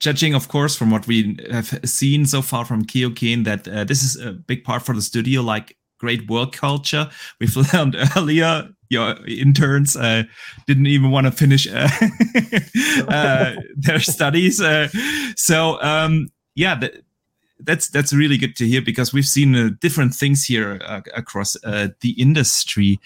[0.00, 4.02] judging, of course, from what we have seen so far from Keoken, that uh, this
[4.02, 7.08] is a big part for the studio, like great work culture.
[7.40, 10.24] We've learned earlier your interns uh,
[10.66, 11.88] didn't even want to finish uh,
[13.08, 14.60] uh, their studies.
[14.60, 14.88] Uh,
[15.36, 16.80] so um, yeah,
[17.60, 20.80] that's that's really good to hear because we've seen uh, different things here
[21.14, 23.00] across the industry.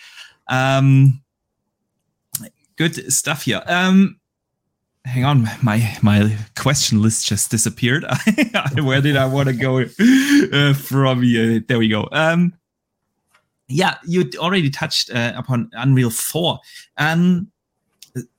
[0.48, 1.22] Um,
[2.76, 3.62] good stuff here.
[3.66, 4.19] Um,
[5.10, 8.04] hang on my my question list just disappeared.
[8.74, 11.60] Where did i want to go uh, from here?
[11.60, 12.08] There we go.
[12.12, 12.54] Um
[13.70, 16.58] yeah you already touched uh, upon unreal 4
[16.98, 17.46] um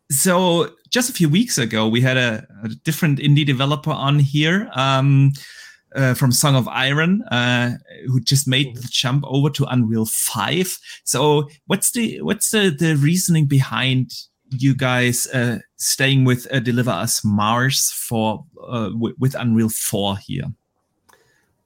[0.09, 4.69] so just a few weeks ago we had a, a different indie developer on here
[4.73, 5.31] um
[5.93, 7.75] uh, from Song of Iron, uh,
[8.07, 10.79] who just made the jump over to Unreal Five.
[11.03, 14.13] So, what's the what's the, the reasoning behind
[14.51, 20.45] you guys uh, staying with uh, Deliver Us Mars for uh, with Unreal 4 here?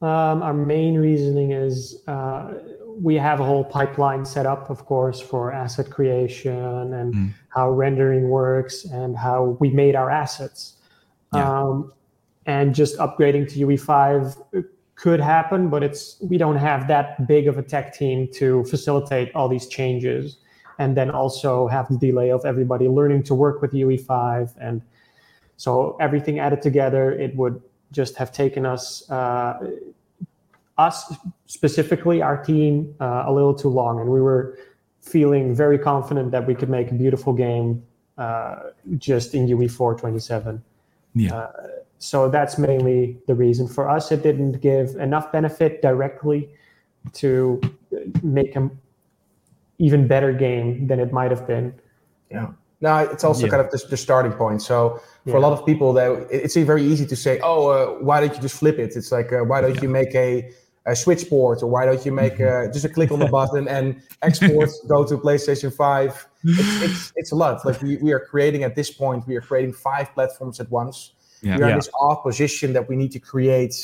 [0.01, 2.53] Um, our main reasoning is uh,
[2.87, 7.33] we have a whole pipeline set up, of course, for asset creation and mm.
[7.49, 10.75] how rendering works and how we made our assets.
[11.33, 11.61] Yeah.
[11.61, 11.91] Um,
[12.45, 17.57] and just upgrading to UE5 could happen, but it's we don't have that big of
[17.57, 20.37] a tech team to facilitate all these changes
[20.77, 24.53] and then also have the delay of everybody learning to work with UE5.
[24.59, 24.81] And
[25.57, 27.61] so everything added together, it would
[27.91, 29.71] just have taken us, uh,
[30.77, 31.13] us
[31.45, 33.99] specifically, our team, uh, a little too long.
[33.99, 34.57] And we were
[35.01, 37.83] feeling very confident that we could make a beautiful game
[38.17, 40.63] uh, just in UE4 27.
[41.13, 41.35] Yeah.
[41.35, 41.51] Uh,
[41.99, 44.11] so that's mainly the reason for us.
[44.11, 46.49] It didn't give enough benefit directly
[47.13, 47.61] to
[48.21, 48.69] make a
[49.77, 51.73] even better game than it might have been.
[52.31, 52.49] Yeah.
[52.81, 53.51] Now it's also yeah.
[53.51, 54.61] kind of the, the, starting point.
[54.61, 55.37] So for yeah.
[55.37, 58.41] a lot of people, that it's very easy to say, "Oh, uh, why don't you
[58.41, 59.83] just flip it?" It's like, uh, "Why don't yeah.
[59.83, 60.51] you make a,
[60.85, 62.69] a switch port, or why don't you make mm-hmm.
[62.69, 67.13] uh, just a click on the button and export go to PlayStation Five?" It's, it's,
[67.15, 67.65] it's a lot.
[67.65, 71.13] Like we, we are creating at this point, we are creating five platforms at once.
[71.41, 73.75] We are in this odd position that we need to create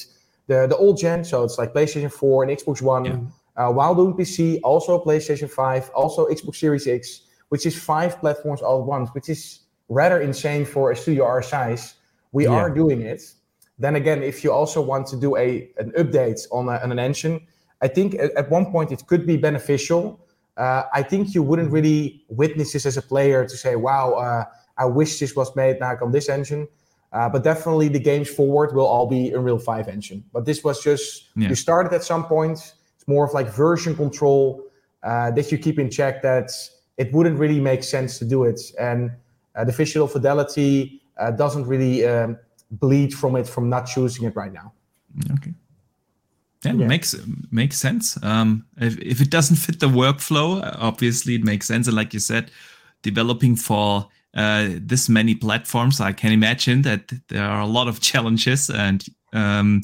[0.48, 1.24] the the old gen.
[1.24, 5.92] So it's like PlayStation Four and Xbox One uh, while doing PC, also PlayStation 5,
[5.94, 10.66] also Xbox Series X, which is five platforms all at once, which is rather insane
[10.66, 11.96] for a studio our size.
[12.32, 12.52] We yeah.
[12.52, 13.22] are doing it.
[13.78, 17.00] Then again, if you also want to do a an update on, a, on an
[17.00, 17.46] engine,
[17.82, 20.26] I think at, at, one point it could be beneficial.
[20.56, 24.46] Uh, I think you wouldn't really witness this as a player to say, "Wow, uh,
[24.78, 26.68] I wish this was made like on this engine."
[27.12, 30.24] Uh, but definitely, the games forward will all be Unreal Five engine.
[30.32, 31.50] But this was just yeah.
[31.50, 34.64] you started at some point it's more of like version control
[35.02, 36.52] uh, that you keep in check that
[36.98, 38.62] it wouldn't really make sense to do it.
[38.80, 39.12] And
[39.56, 42.38] uh, the visual fidelity uh, doesn't really um,
[42.70, 44.72] bleed from it from not choosing it right now.
[45.34, 45.54] Okay.
[46.64, 46.86] Yeah, yeah.
[46.86, 47.16] makes
[47.50, 48.24] makes sense.
[48.24, 51.88] Um, if if it doesn't fit the workflow, obviously it makes sense.
[51.88, 52.52] And like you said,
[53.02, 58.00] developing for uh, this many platforms, I can imagine that there are a lot of
[58.00, 58.70] challenges.
[58.70, 59.82] And um,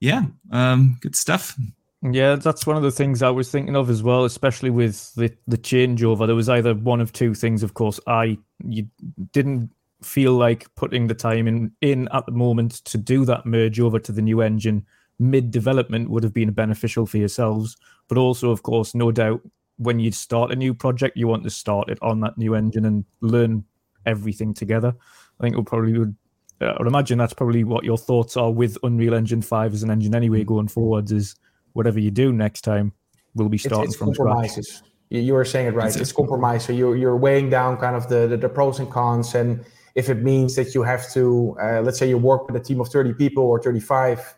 [0.00, 1.56] yeah, um, good stuff.
[2.02, 5.34] Yeah, that's one of the things I was thinking of as well, especially with the
[5.48, 6.26] the changeover.
[6.26, 7.62] There was either one of two things.
[7.62, 8.86] Of course, I you
[9.32, 9.70] didn't
[10.02, 13.98] feel like putting the time in in at the moment to do that merge over
[13.98, 14.86] to the new engine
[15.18, 17.76] mid development would have been beneficial for yourselves.
[18.08, 19.40] But also, of course, no doubt
[19.76, 22.84] when you start a new project, you want to start it on that new engine
[22.84, 23.64] and learn
[24.06, 24.94] everything together.
[25.38, 26.16] I think it would probably would.
[26.60, 29.82] Uh, I would imagine that's probably what your thoughts are with Unreal Engine Five as
[29.82, 30.46] an engine anyway mm.
[30.46, 31.12] going forwards.
[31.12, 31.36] Is
[31.72, 32.92] whatever you do next time
[33.34, 34.68] will be starting it's, it's from compromises.
[34.68, 34.92] scratch.
[35.10, 35.88] You were saying it right.
[35.88, 36.64] It's, it's compromise.
[36.64, 40.08] So you're you're weighing down kind of the, the, the pros and cons, and if
[40.10, 42.88] it means that you have to, uh, let's say you work with a team of
[42.88, 44.34] 30 people or 35,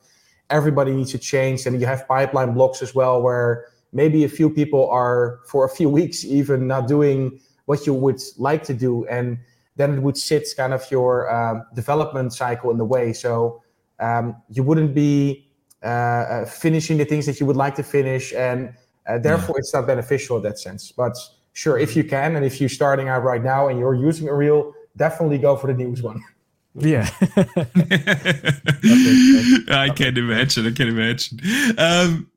[0.48, 4.48] everybody needs to change, and you have pipeline blocks as well, where maybe a few
[4.48, 9.06] people are for a few weeks even not doing what you would like to do,
[9.06, 9.38] and
[9.76, 13.12] then it would sit kind of your uh, development cycle in the way.
[13.12, 13.62] So
[13.98, 15.49] um, you wouldn't be
[15.82, 18.74] uh, uh, finishing the things that you would like to finish, and
[19.06, 19.60] uh, therefore yeah.
[19.60, 20.92] it's not beneficial in that sense.
[20.92, 21.16] But
[21.52, 24.34] sure, if you can, and if you're starting out right now and you're using a
[24.34, 26.22] reel, definitely go for the newest one.
[26.76, 27.10] Yeah.
[29.68, 30.66] I can't imagine.
[30.68, 31.40] I can't imagine.
[31.76, 32.30] Um,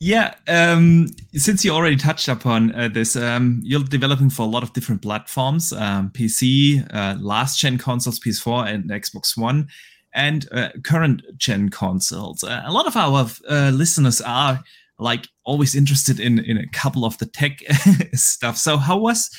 [0.00, 0.34] yeah.
[0.48, 4.72] Um, since you already touched upon uh, this, um, you're developing for a lot of
[4.72, 9.68] different platforms um, PC, uh, last gen consoles, PS4, and Xbox One,
[10.18, 12.42] and uh, current gen consoles.
[12.42, 14.60] Uh, a lot of our uh, listeners are
[14.98, 17.60] like always interested in, in a couple of the tech
[18.14, 18.58] stuff.
[18.58, 19.30] So, how was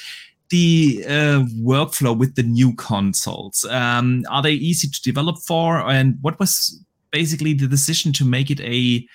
[0.49, 3.65] the uh, workflow with the new consoles?
[3.65, 5.79] Um, are they easy to develop for?
[5.79, 9.05] And what was basically the decision to make it a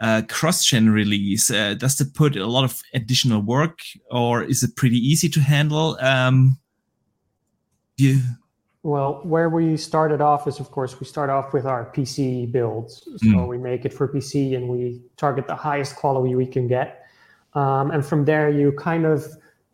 [0.00, 1.50] uh, cross-gen release?
[1.50, 5.40] Uh, does it put a lot of additional work, or is it pretty easy to
[5.40, 5.98] handle?
[6.00, 6.58] Um,
[7.96, 8.20] yeah.
[8.84, 13.02] Well, where we started off is, of course, we start off with our PC builds.
[13.16, 13.48] So mm.
[13.48, 17.06] we make it for PC and we target the highest quality we can get.
[17.54, 19.26] Um, and from there, you kind of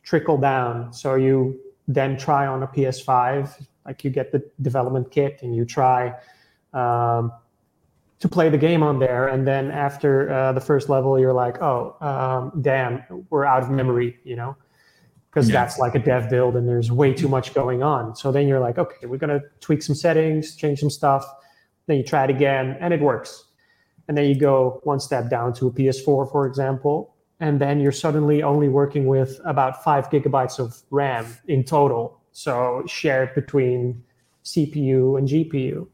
[0.02, 0.92] trickle down.
[0.92, 5.66] So you then try on a PS5, like you get the development kit and you
[5.66, 6.14] try
[6.72, 7.30] um,
[8.20, 9.28] to play the game on there.
[9.28, 13.70] And then after uh, the first level, you're like, oh, um, damn, we're out of
[13.70, 14.56] memory, you know?
[15.34, 15.64] Because yeah.
[15.64, 18.14] that's like a dev build and there's way too much going on.
[18.14, 21.26] So then you're like, okay, we're going to tweak some settings, change some stuff.
[21.88, 23.46] Then you try it again and it works.
[24.06, 27.90] And then you go one step down to a PS4, for example, and then you're
[27.90, 34.04] suddenly only working with about five gigabytes of RAM in total, so shared between
[34.44, 35.88] CPU and GPU.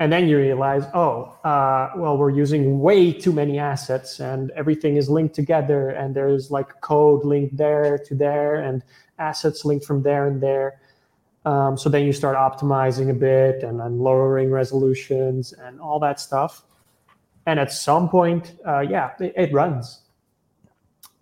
[0.00, 4.96] And then you realize, oh, uh, well, we're using way too many assets, and everything
[4.96, 8.82] is linked together, and there's like code linked there to there, and
[9.18, 10.80] assets linked from there and there.
[11.44, 16.18] Um, so then you start optimizing a bit and then lowering resolutions and all that
[16.18, 16.62] stuff.
[17.46, 20.00] And at some point, uh, yeah, it, it runs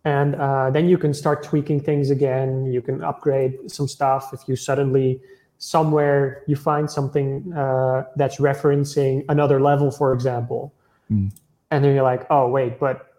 [0.04, 4.40] and uh, then you can start tweaking things again you can upgrade some stuff if
[4.48, 5.20] you suddenly
[5.62, 10.74] somewhere you find something uh, that's referencing another level for example.
[11.10, 11.30] Mm.
[11.70, 13.12] and then you're like oh wait but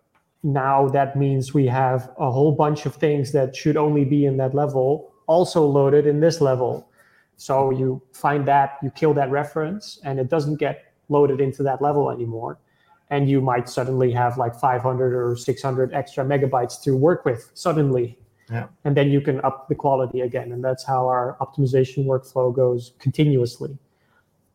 [0.44, 4.38] now that means we have a whole bunch of things that should only be in
[4.38, 6.90] that level also loaded in this level.
[7.38, 11.82] So you find that you kill that reference and it doesn't get loaded into that
[11.82, 12.60] level anymore.
[13.10, 18.18] And you might suddenly have like 500 or 600 extra megabytes to work with suddenly
[18.54, 18.68] yeah.
[18.86, 22.94] and then you can up the quality again and that's how our optimization workflow goes
[23.00, 23.78] continuously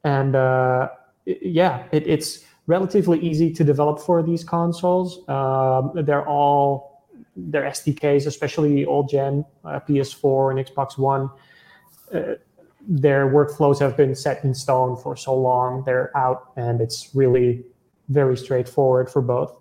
[0.04, 0.88] and uh,
[1.26, 7.04] yeah it, it's relatively easy to develop for these consoles um, they're all
[7.36, 11.28] their sdks especially old gen uh, ps4 and xbox one
[12.14, 12.34] uh,
[12.90, 17.64] their workflows have been set in stone for so long they're out and it's really
[18.08, 19.60] very straightforward for both.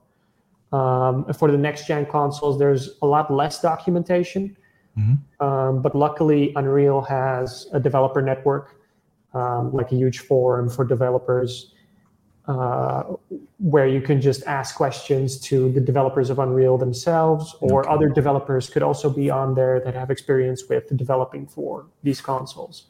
[0.72, 4.58] Um, for the next gen consoles, there's a lot less documentation,
[4.98, 5.46] mm-hmm.
[5.46, 8.76] um, but luckily Unreal has a developer network,
[9.34, 11.74] um, like a huge forum for developers,
[12.50, 13.04] uh,
[13.60, 17.94] where you can just ask questions to the developers of Unreal themselves, or okay.
[17.94, 22.88] other developers could also be on there that have experience with developing for these consoles.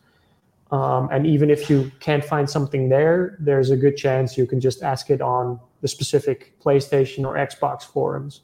[0.71, 4.60] Um, and even if you can't find something there, there's a good chance you can
[4.60, 8.41] just ask it on the specific PlayStation or Xbox forums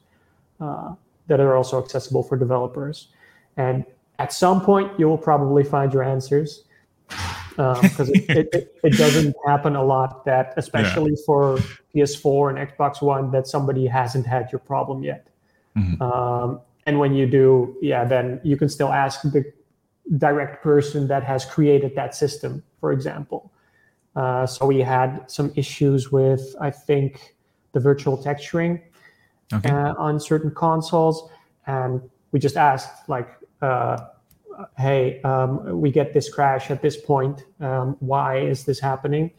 [0.60, 0.94] uh,
[1.26, 3.08] that are also accessible for developers.
[3.56, 3.84] And
[4.18, 6.64] at some point, you will probably find your answers
[7.56, 11.24] because um, it, it, it, doesn't happen a lot that, especially yeah.
[11.26, 11.58] for
[11.94, 15.28] PS4 and Xbox One, that somebody hasn't had your problem yet.
[15.76, 16.00] Mm-hmm.
[16.02, 19.44] Um, and when you do, yeah, then you can still ask the
[20.18, 23.52] direct person that has created that system, for example.
[24.16, 27.34] Uh, so we had some issues with, I think,
[27.72, 28.80] the virtual texturing
[29.52, 29.70] okay.
[29.70, 31.28] uh, on certain consoles,
[31.66, 33.28] and we just asked like,
[33.60, 33.98] uh,
[34.78, 37.44] "Hey, um, we get this crash at this point.
[37.60, 39.32] Um, why is this happening?"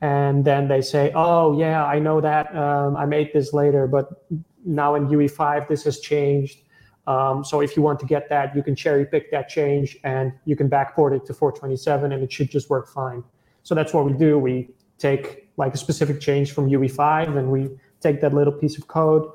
[0.00, 2.54] And then they say, "Oh yeah, I know that.
[2.56, 4.24] Um, I made this later, but
[4.64, 6.58] now in UE5 this has changed."
[7.06, 10.32] Um, so if you want to get that, you can cherry pick that change and
[10.44, 13.24] you can backport it to 427 and it should just work fine.
[13.64, 14.38] So that's what we do.
[14.38, 18.86] We take like a specific change from UE5 and we take that little piece of
[18.86, 19.30] code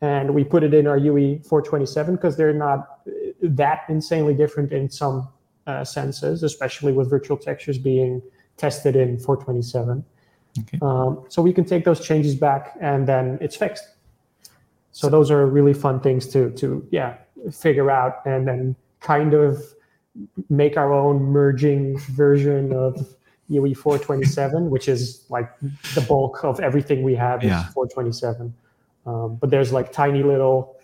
[0.00, 3.00] and we put it in our UE 427 because they're not
[3.42, 5.28] that insanely different in some
[5.66, 8.22] uh, senses, especially with virtual textures being
[8.56, 10.04] tested in 427.
[10.58, 10.78] Okay.
[10.80, 13.84] Um, so we can take those changes back and then it's fixed.
[14.96, 17.18] So those are really fun things to to yeah
[17.52, 19.62] figure out and then kind of
[20.48, 23.14] make our own merging version of
[23.48, 25.50] UE 427, which is like
[25.94, 27.64] the bulk of everything we have is yeah.
[27.74, 28.54] 427.
[29.04, 30.78] Um, but there's like tiny little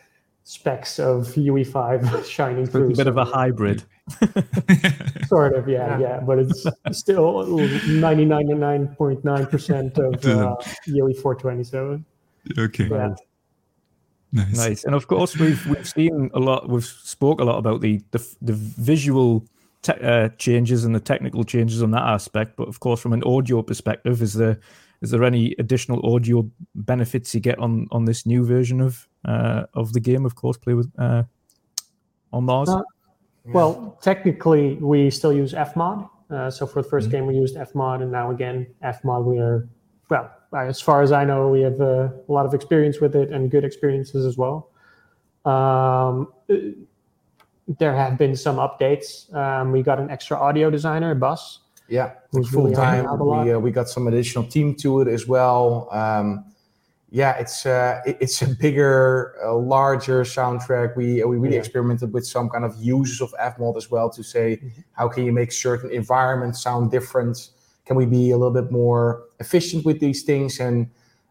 [0.45, 2.93] specks of UE5 shining through.
[2.93, 3.83] a bit of a hybrid.
[5.27, 10.55] sort of, yeah, yeah, yeah, but it's still 99.9% of uh,
[10.85, 12.05] UE 427.
[12.59, 12.89] Okay.
[12.89, 13.15] Yeah.
[14.33, 14.57] Nice.
[14.57, 14.85] nice.
[14.85, 16.69] And of course, we've we've seen a lot.
[16.69, 19.47] We've spoke a lot about the the, the visual
[19.83, 22.57] te- uh, changes and the technical changes on that aspect.
[22.57, 24.59] But of course, from an audio perspective, is there
[25.03, 29.65] is there any additional audio benefits you get on on this new version of uh,
[29.75, 30.25] of the game?
[30.25, 31.25] Of course, play with uh,
[32.33, 32.69] on Mars.
[32.69, 32.83] Uh,
[33.45, 36.09] well, technically, we still use Fmod.
[36.31, 37.11] Uh, so for the 1st mm-hmm.
[37.11, 39.25] game, we used Fmod, and now again, Fmod.
[39.25, 39.69] We are
[40.13, 40.31] well,
[40.69, 43.51] as far as I know, we have uh, a lot of experience with it and
[43.51, 44.69] good experiences as well.
[45.45, 46.33] Um,
[47.79, 49.33] there have been some updates.
[49.35, 51.61] Um, we got an extra audio designer, Bus.
[51.89, 53.05] Yeah, who's full really time.
[53.19, 55.89] We, uh, we got some additional team to it as well.
[55.91, 56.45] Um,
[57.11, 60.97] yeah, it's uh, it's a bigger, uh, larger soundtrack.
[60.97, 61.61] We we really yeah.
[61.61, 64.81] experimented with some kind of uses of Fmod as well to say mm-hmm.
[64.93, 67.51] how can you make certain environments sound different.
[67.87, 70.61] Can we be a little bit more efficient with these things?
[70.61, 70.91] And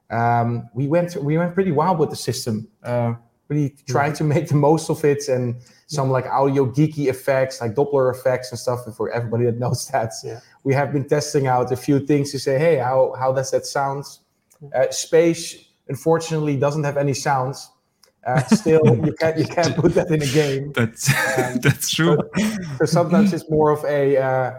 [0.09, 2.67] um, we went we went pretty wild with the system.
[2.83, 3.13] Uh,
[3.51, 7.75] really trying to make the most of it and some like audio geeky effects like
[7.75, 10.39] doppler effects and stuff and for everybody that knows that yeah.
[10.63, 13.65] we have been testing out a few things to say hey how, how does that
[13.65, 14.05] sound
[14.73, 17.69] uh, space unfortunately doesn't have any sounds
[18.25, 22.17] uh, still you can't you can't put that in a game that's um, that's true
[22.37, 22.43] so,
[22.79, 24.53] so, sometimes it's more of a uh,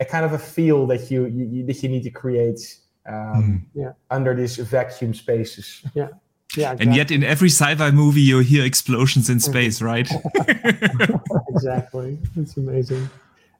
[0.00, 2.78] a kind of a feel that you, you, that you need to create
[3.08, 3.62] um, mm.
[3.74, 3.92] yeah.
[4.10, 6.08] under these vacuum spaces yeah
[6.56, 6.86] yeah, exactly.
[6.86, 10.08] and yet in every sci-fi movie you hear explosions in space, right?
[11.48, 13.10] exactly, it's amazing.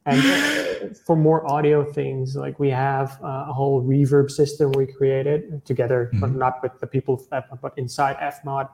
[0.07, 5.65] And for more audio things, like we have uh, a whole reverb system we created
[5.67, 6.21] together, mm-hmm.
[6.21, 7.27] but not with the people,
[7.61, 8.69] but inside Fmod,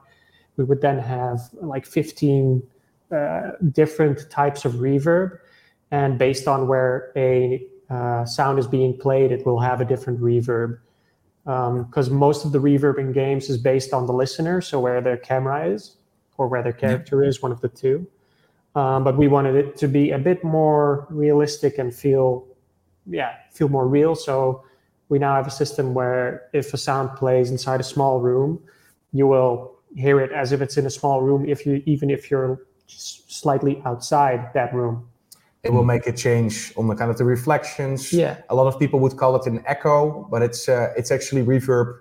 [0.57, 2.61] we would then have like 15
[3.11, 5.39] uh, different types of reverb,
[5.93, 10.19] and based on where a uh, sound is being played, it will have a different
[10.19, 10.79] reverb
[11.45, 15.01] because um, most of the reverb in games is based on the listener, so where
[15.01, 15.97] their camera is
[16.37, 17.29] or where their character yeah.
[17.29, 18.07] is, one of the two.
[18.73, 22.47] Um, but we wanted it to be a bit more realistic and feel,
[23.05, 24.15] yeah, feel more real.
[24.15, 24.63] So
[25.09, 28.59] we now have a system where if a sound plays inside a small room,
[29.11, 32.31] you will hear it as if it's in a small room, if you even if
[32.31, 35.07] you're slightly outside that room
[35.63, 38.11] it will make a change on the kind of the reflections.
[38.11, 38.37] Yeah.
[38.49, 41.97] A lot of people would call it an echo, but it's uh, it's actually reverb.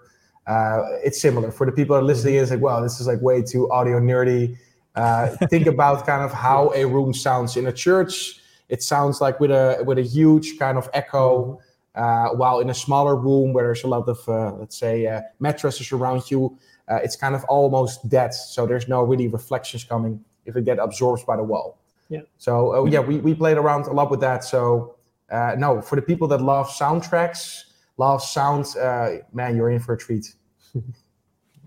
[0.48, 2.34] Uh, it's similar for the people that are listening.
[2.34, 4.56] It's like, wow, this is like way too audio nerdy.
[4.96, 8.40] Uh, think about kind of how a room sounds in a church.
[8.68, 11.60] It sounds like with a with a huge kind of echo.
[11.94, 15.20] Uh, while in a smaller room where there's a lot of uh, let's say uh,
[15.40, 16.58] mattresses around you,
[16.88, 18.34] it's kind of almost dead.
[18.34, 21.81] So there's no really reflections coming if it get absorbed by the wall.
[22.08, 22.20] Yeah.
[22.38, 24.44] So uh, yeah, we, we played around a lot with that.
[24.44, 24.96] So
[25.30, 27.64] uh, no, for the people that love soundtracks,
[27.96, 30.34] love sounds, uh, man, you're in for a treat.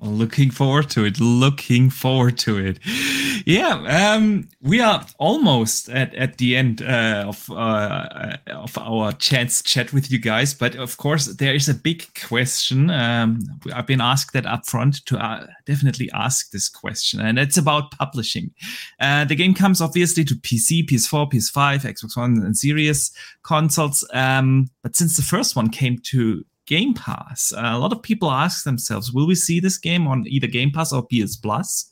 [0.01, 1.19] Looking forward to it.
[1.19, 2.79] Looking forward to it.
[3.45, 9.61] Yeah, um, we are almost at, at the end uh, of uh, of our chance
[9.61, 12.89] chat with you guys, but of course there is a big question.
[12.89, 13.41] Um,
[13.71, 17.91] I've been asked that up front to uh, definitely ask this question, and it's about
[17.91, 18.49] publishing.
[18.99, 23.11] Uh, the game comes obviously to PC, PS4, PS5, Xbox One, and Series
[23.43, 24.03] consoles.
[24.11, 27.53] Um, but since the first one came to Game Pass.
[27.53, 30.71] Uh, a lot of people ask themselves, will we see this game on either Game
[30.71, 31.91] Pass or PS Plus?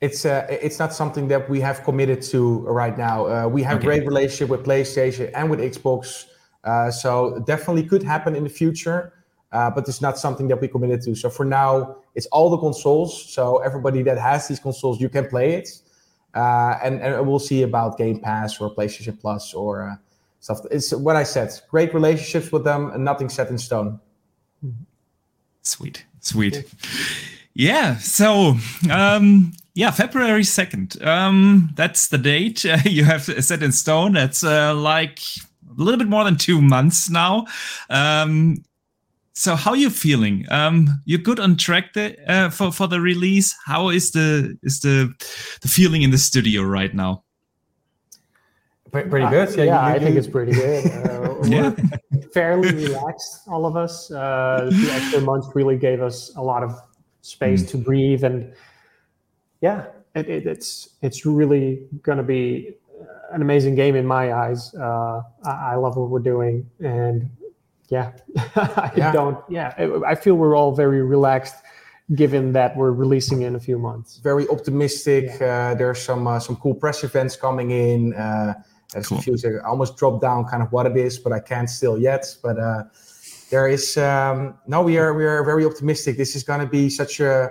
[0.00, 3.26] It's uh, it's not something that we have committed to right now.
[3.26, 3.86] Uh, we have okay.
[3.86, 6.26] great relationship with PlayStation and with Xbox,
[6.64, 9.12] uh, so definitely could happen in the future.
[9.52, 11.14] Uh, but it's not something that we committed to.
[11.14, 13.32] So for now, it's all the consoles.
[13.32, 15.68] So everybody that has these consoles, you can play it,
[16.34, 19.98] uh, and and we'll see about Game Pass or PlayStation Plus or
[20.40, 20.58] stuff.
[20.70, 21.52] It's what I said.
[21.70, 24.00] Great relationships with them and nothing set in stone.
[25.62, 26.64] Sweet, sweet.
[27.54, 27.96] Yeah.
[27.98, 28.56] So,
[28.90, 31.04] um, yeah, February 2nd.
[31.04, 34.12] Um, that's the date uh, you have set in stone.
[34.12, 37.46] That's uh, like a little bit more than two months now.
[37.90, 38.64] Um,
[39.32, 40.46] so how are you feeling?
[40.50, 43.54] Um, you're good on track the, uh, for for the release.
[43.66, 45.12] How is the is the
[45.60, 47.24] the feeling in the studio right now?
[48.92, 49.48] Pretty good.
[49.48, 50.84] Uh, yeah, yeah you, I think it's pretty good.
[51.44, 51.74] Uh, yeah.
[52.32, 54.10] fairly relaxed, all of us.
[54.10, 56.80] Uh, the extra month really gave us a lot of
[57.20, 57.68] space mm.
[57.70, 58.54] to breathe, and
[59.64, 62.76] yeah, it, it, it's it's really going to be
[63.32, 64.74] an amazing game in my eyes.
[64.74, 67.30] Uh, I, I, love what we're doing, and
[67.88, 68.12] yeah,
[68.56, 69.10] I yeah.
[69.10, 69.38] don't.
[69.48, 69.72] Yeah,
[70.06, 71.56] I feel we're all very relaxed
[72.14, 74.18] given that we're releasing in a few months.
[74.18, 75.24] Very optimistic.
[75.40, 75.70] Yeah.
[75.70, 78.12] Uh, there's some uh, some cool press events coming in.
[78.12, 78.52] Uh,
[78.92, 79.18] there's cool.
[79.18, 79.34] a few.
[79.64, 82.26] I almost dropped down kind of what it is, but I can't still yet.
[82.42, 82.82] But uh,
[83.48, 84.82] there is um, no.
[84.82, 86.18] We are we are very optimistic.
[86.18, 87.50] This is going to be such a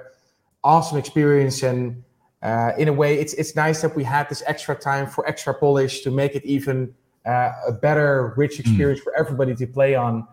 [0.63, 2.03] awesome experience, and
[2.41, 5.53] uh, in a way, it's it's nice that we had this extra time for extra
[5.53, 6.93] polish to make it even
[7.25, 8.61] uh, a better, rich hmm.
[8.61, 9.03] experience mm.
[9.03, 10.27] for everybody to play on.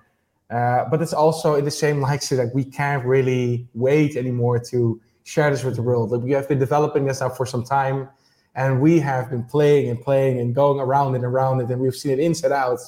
[0.50, 4.58] Uh, but it's also in the same light so that we can't really wait anymore
[4.58, 6.10] to share this with the world.
[6.10, 8.08] Like we have been developing this now for some time,
[8.56, 11.94] and we have been playing and playing and going around and around it, and we've
[11.94, 12.80] seen it inside out.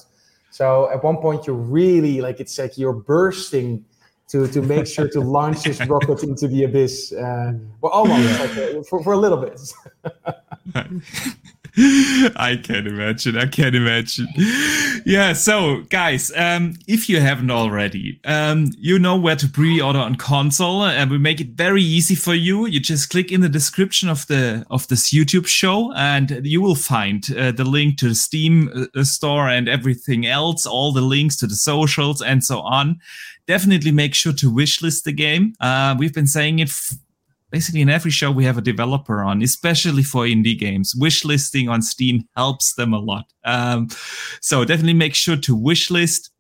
[0.51, 3.85] So at one point, you're really like it's like you're bursting
[4.29, 7.13] to to make sure to launch this rocket into the abyss.
[7.13, 9.61] Uh, well, almost like, uh, for for a little bit.
[11.75, 13.39] I can't imagine.
[13.39, 14.29] I can't imagine.
[15.07, 15.33] Yeah.
[15.33, 20.85] So, guys, um, if you haven't already, um, you know where to pre-order on console,
[20.85, 22.67] and we make it very easy for you.
[22.67, 26.75] You just click in the description of the of this YouTube show, and you will
[26.75, 31.37] find uh, the link to the Steam uh, store and everything else, all the links
[31.39, 33.01] to the socials and so on.
[33.47, 35.55] Definitely make sure to wishlist the game.
[35.61, 36.71] Uh, we've been saying it
[37.53, 40.95] basically in every show we have a developer on, especially for indie games.
[40.95, 43.27] Wishlisting on Steam helps them a lot.
[43.45, 43.89] Um,
[44.41, 46.31] so definitely make sure to wishlist.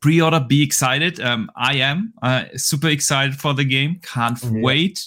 [0.00, 1.20] Pre-order, be excited.
[1.20, 4.00] Um, I am uh, super excited for the game.
[4.02, 4.50] Can't yeah.
[4.60, 5.06] wait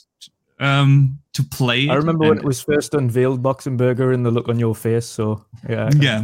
[0.60, 1.90] um, to play.
[1.90, 5.06] I remember when it was first unveiled, Boxenberger, and the look on your face.
[5.06, 6.24] So yeah, yeah.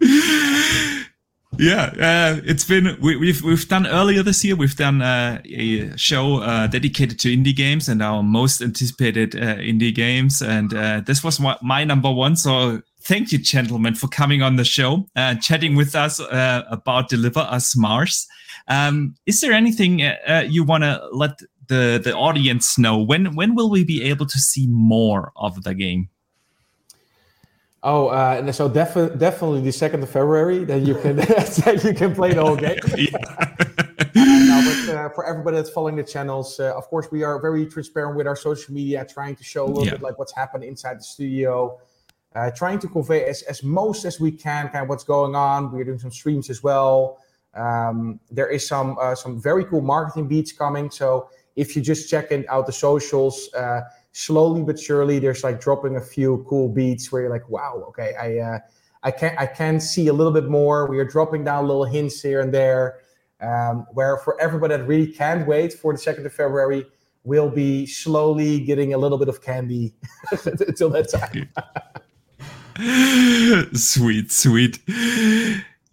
[1.58, 4.56] Yeah, uh, it's been we, have we've, we've done earlier this year.
[4.56, 9.56] We've done uh, a show uh, dedicated to indie games and our most anticipated uh,
[9.56, 12.36] indie games, and uh, this was my, my, number one.
[12.36, 17.40] So thank you, gentlemen, for coming on the show, and chatting with us about Deliver
[17.40, 18.26] Us Mars.
[18.68, 20.00] Um, is there anything
[20.48, 21.38] you want to let
[21.68, 22.98] the the audience know?
[22.98, 26.08] When when will we be able to see more of the game?
[27.86, 31.18] Oh, uh, so defi- definitely the second of February that you can
[31.84, 32.78] you can play the whole game.
[34.14, 37.66] now, but, uh, for everybody that's following the channels, uh, of course, we are very
[37.66, 39.90] transparent with our social media, trying to show a little yeah.
[39.90, 41.78] bit like what's happened inside the studio,
[42.34, 45.70] uh, trying to convey as, as most as we can kind of what's going on.
[45.70, 47.18] We're doing some streams as well.
[47.52, 50.90] Um, there is some uh, some very cool marketing beats coming.
[50.90, 53.82] So if you just check out the socials uh,
[54.16, 58.14] slowly but surely there's like dropping a few cool beats where you're like wow okay
[58.14, 58.58] i uh,
[59.02, 60.88] i can i can see a little bit more.
[60.88, 63.00] We are dropping down little hints here and there
[63.40, 66.86] um, where for everybody that really can't wait for the 2nd of february
[67.24, 69.94] we'll be slowly getting a little bit of candy
[70.44, 71.48] until that time.
[73.74, 74.78] Sweet sweet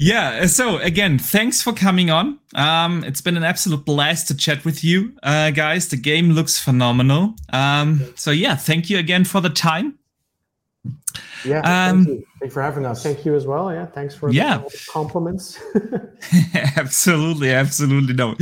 [0.02, 0.48] yeah.
[0.48, 2.40] So again, thanks for coming on.
[2.56, 5.88] Um, it's been an absolute blast to chat with you, uh, guys.
[5.90, 7.36] The game looks phenomenal.
[7.54, 10.00] Um, so yeah, thank you again for the time.
[11.46, 11.60] Yeah.
[11.60, 12.26] Um, thank you.
[12.40, 13.04] Thanks for having us.
[13.04, 13.72] Thank you as well.
[13.72, 13.86] Yeah.
[13.86, 14.64] Thanks for yeah.
[14.90, 15.60] compliments.
[16.76, 17.52] absolutely.
[17.52, 18.14] Absolutely.
[18.14, 18.36] No.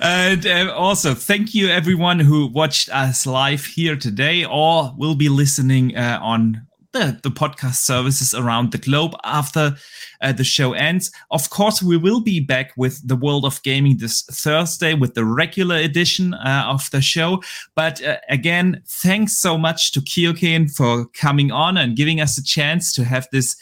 [0.00, 5.28] And uh, also, thank you everyone who watched us live here today or will be
[5.28, 9.76] listening uh, on the, the podcast services around the globe after
[10.22, 11.10] uh, the show ends.
[11.30, 15.24] Of course, we will be back with the World of Gaming this Thursday with the
[15.24, 17.42] regular edition uh, of the show.
[17.74, 22.44] But uh, again, thanks so much to Keoken for coming on and giving us a
[22.44, 23.56] chance to have this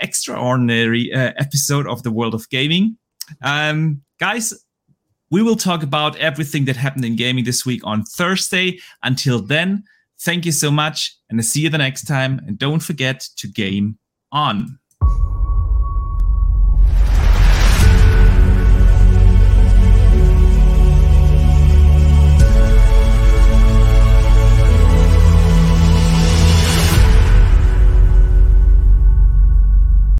[0.00, 2.96] extraordinary uh, episode of the World of Gaming.
[3.42, 4.54] Um, guys,
[5.30, 8.78] we will talk about everything that happened in gaming this week on Thursday.
[9.02, 9.84] Until then,
[10.20, 12.40] thank you so much, and I'll see you the next time.
[12.46, 13.98] And don't forget to game
[14.32, 14.78] on.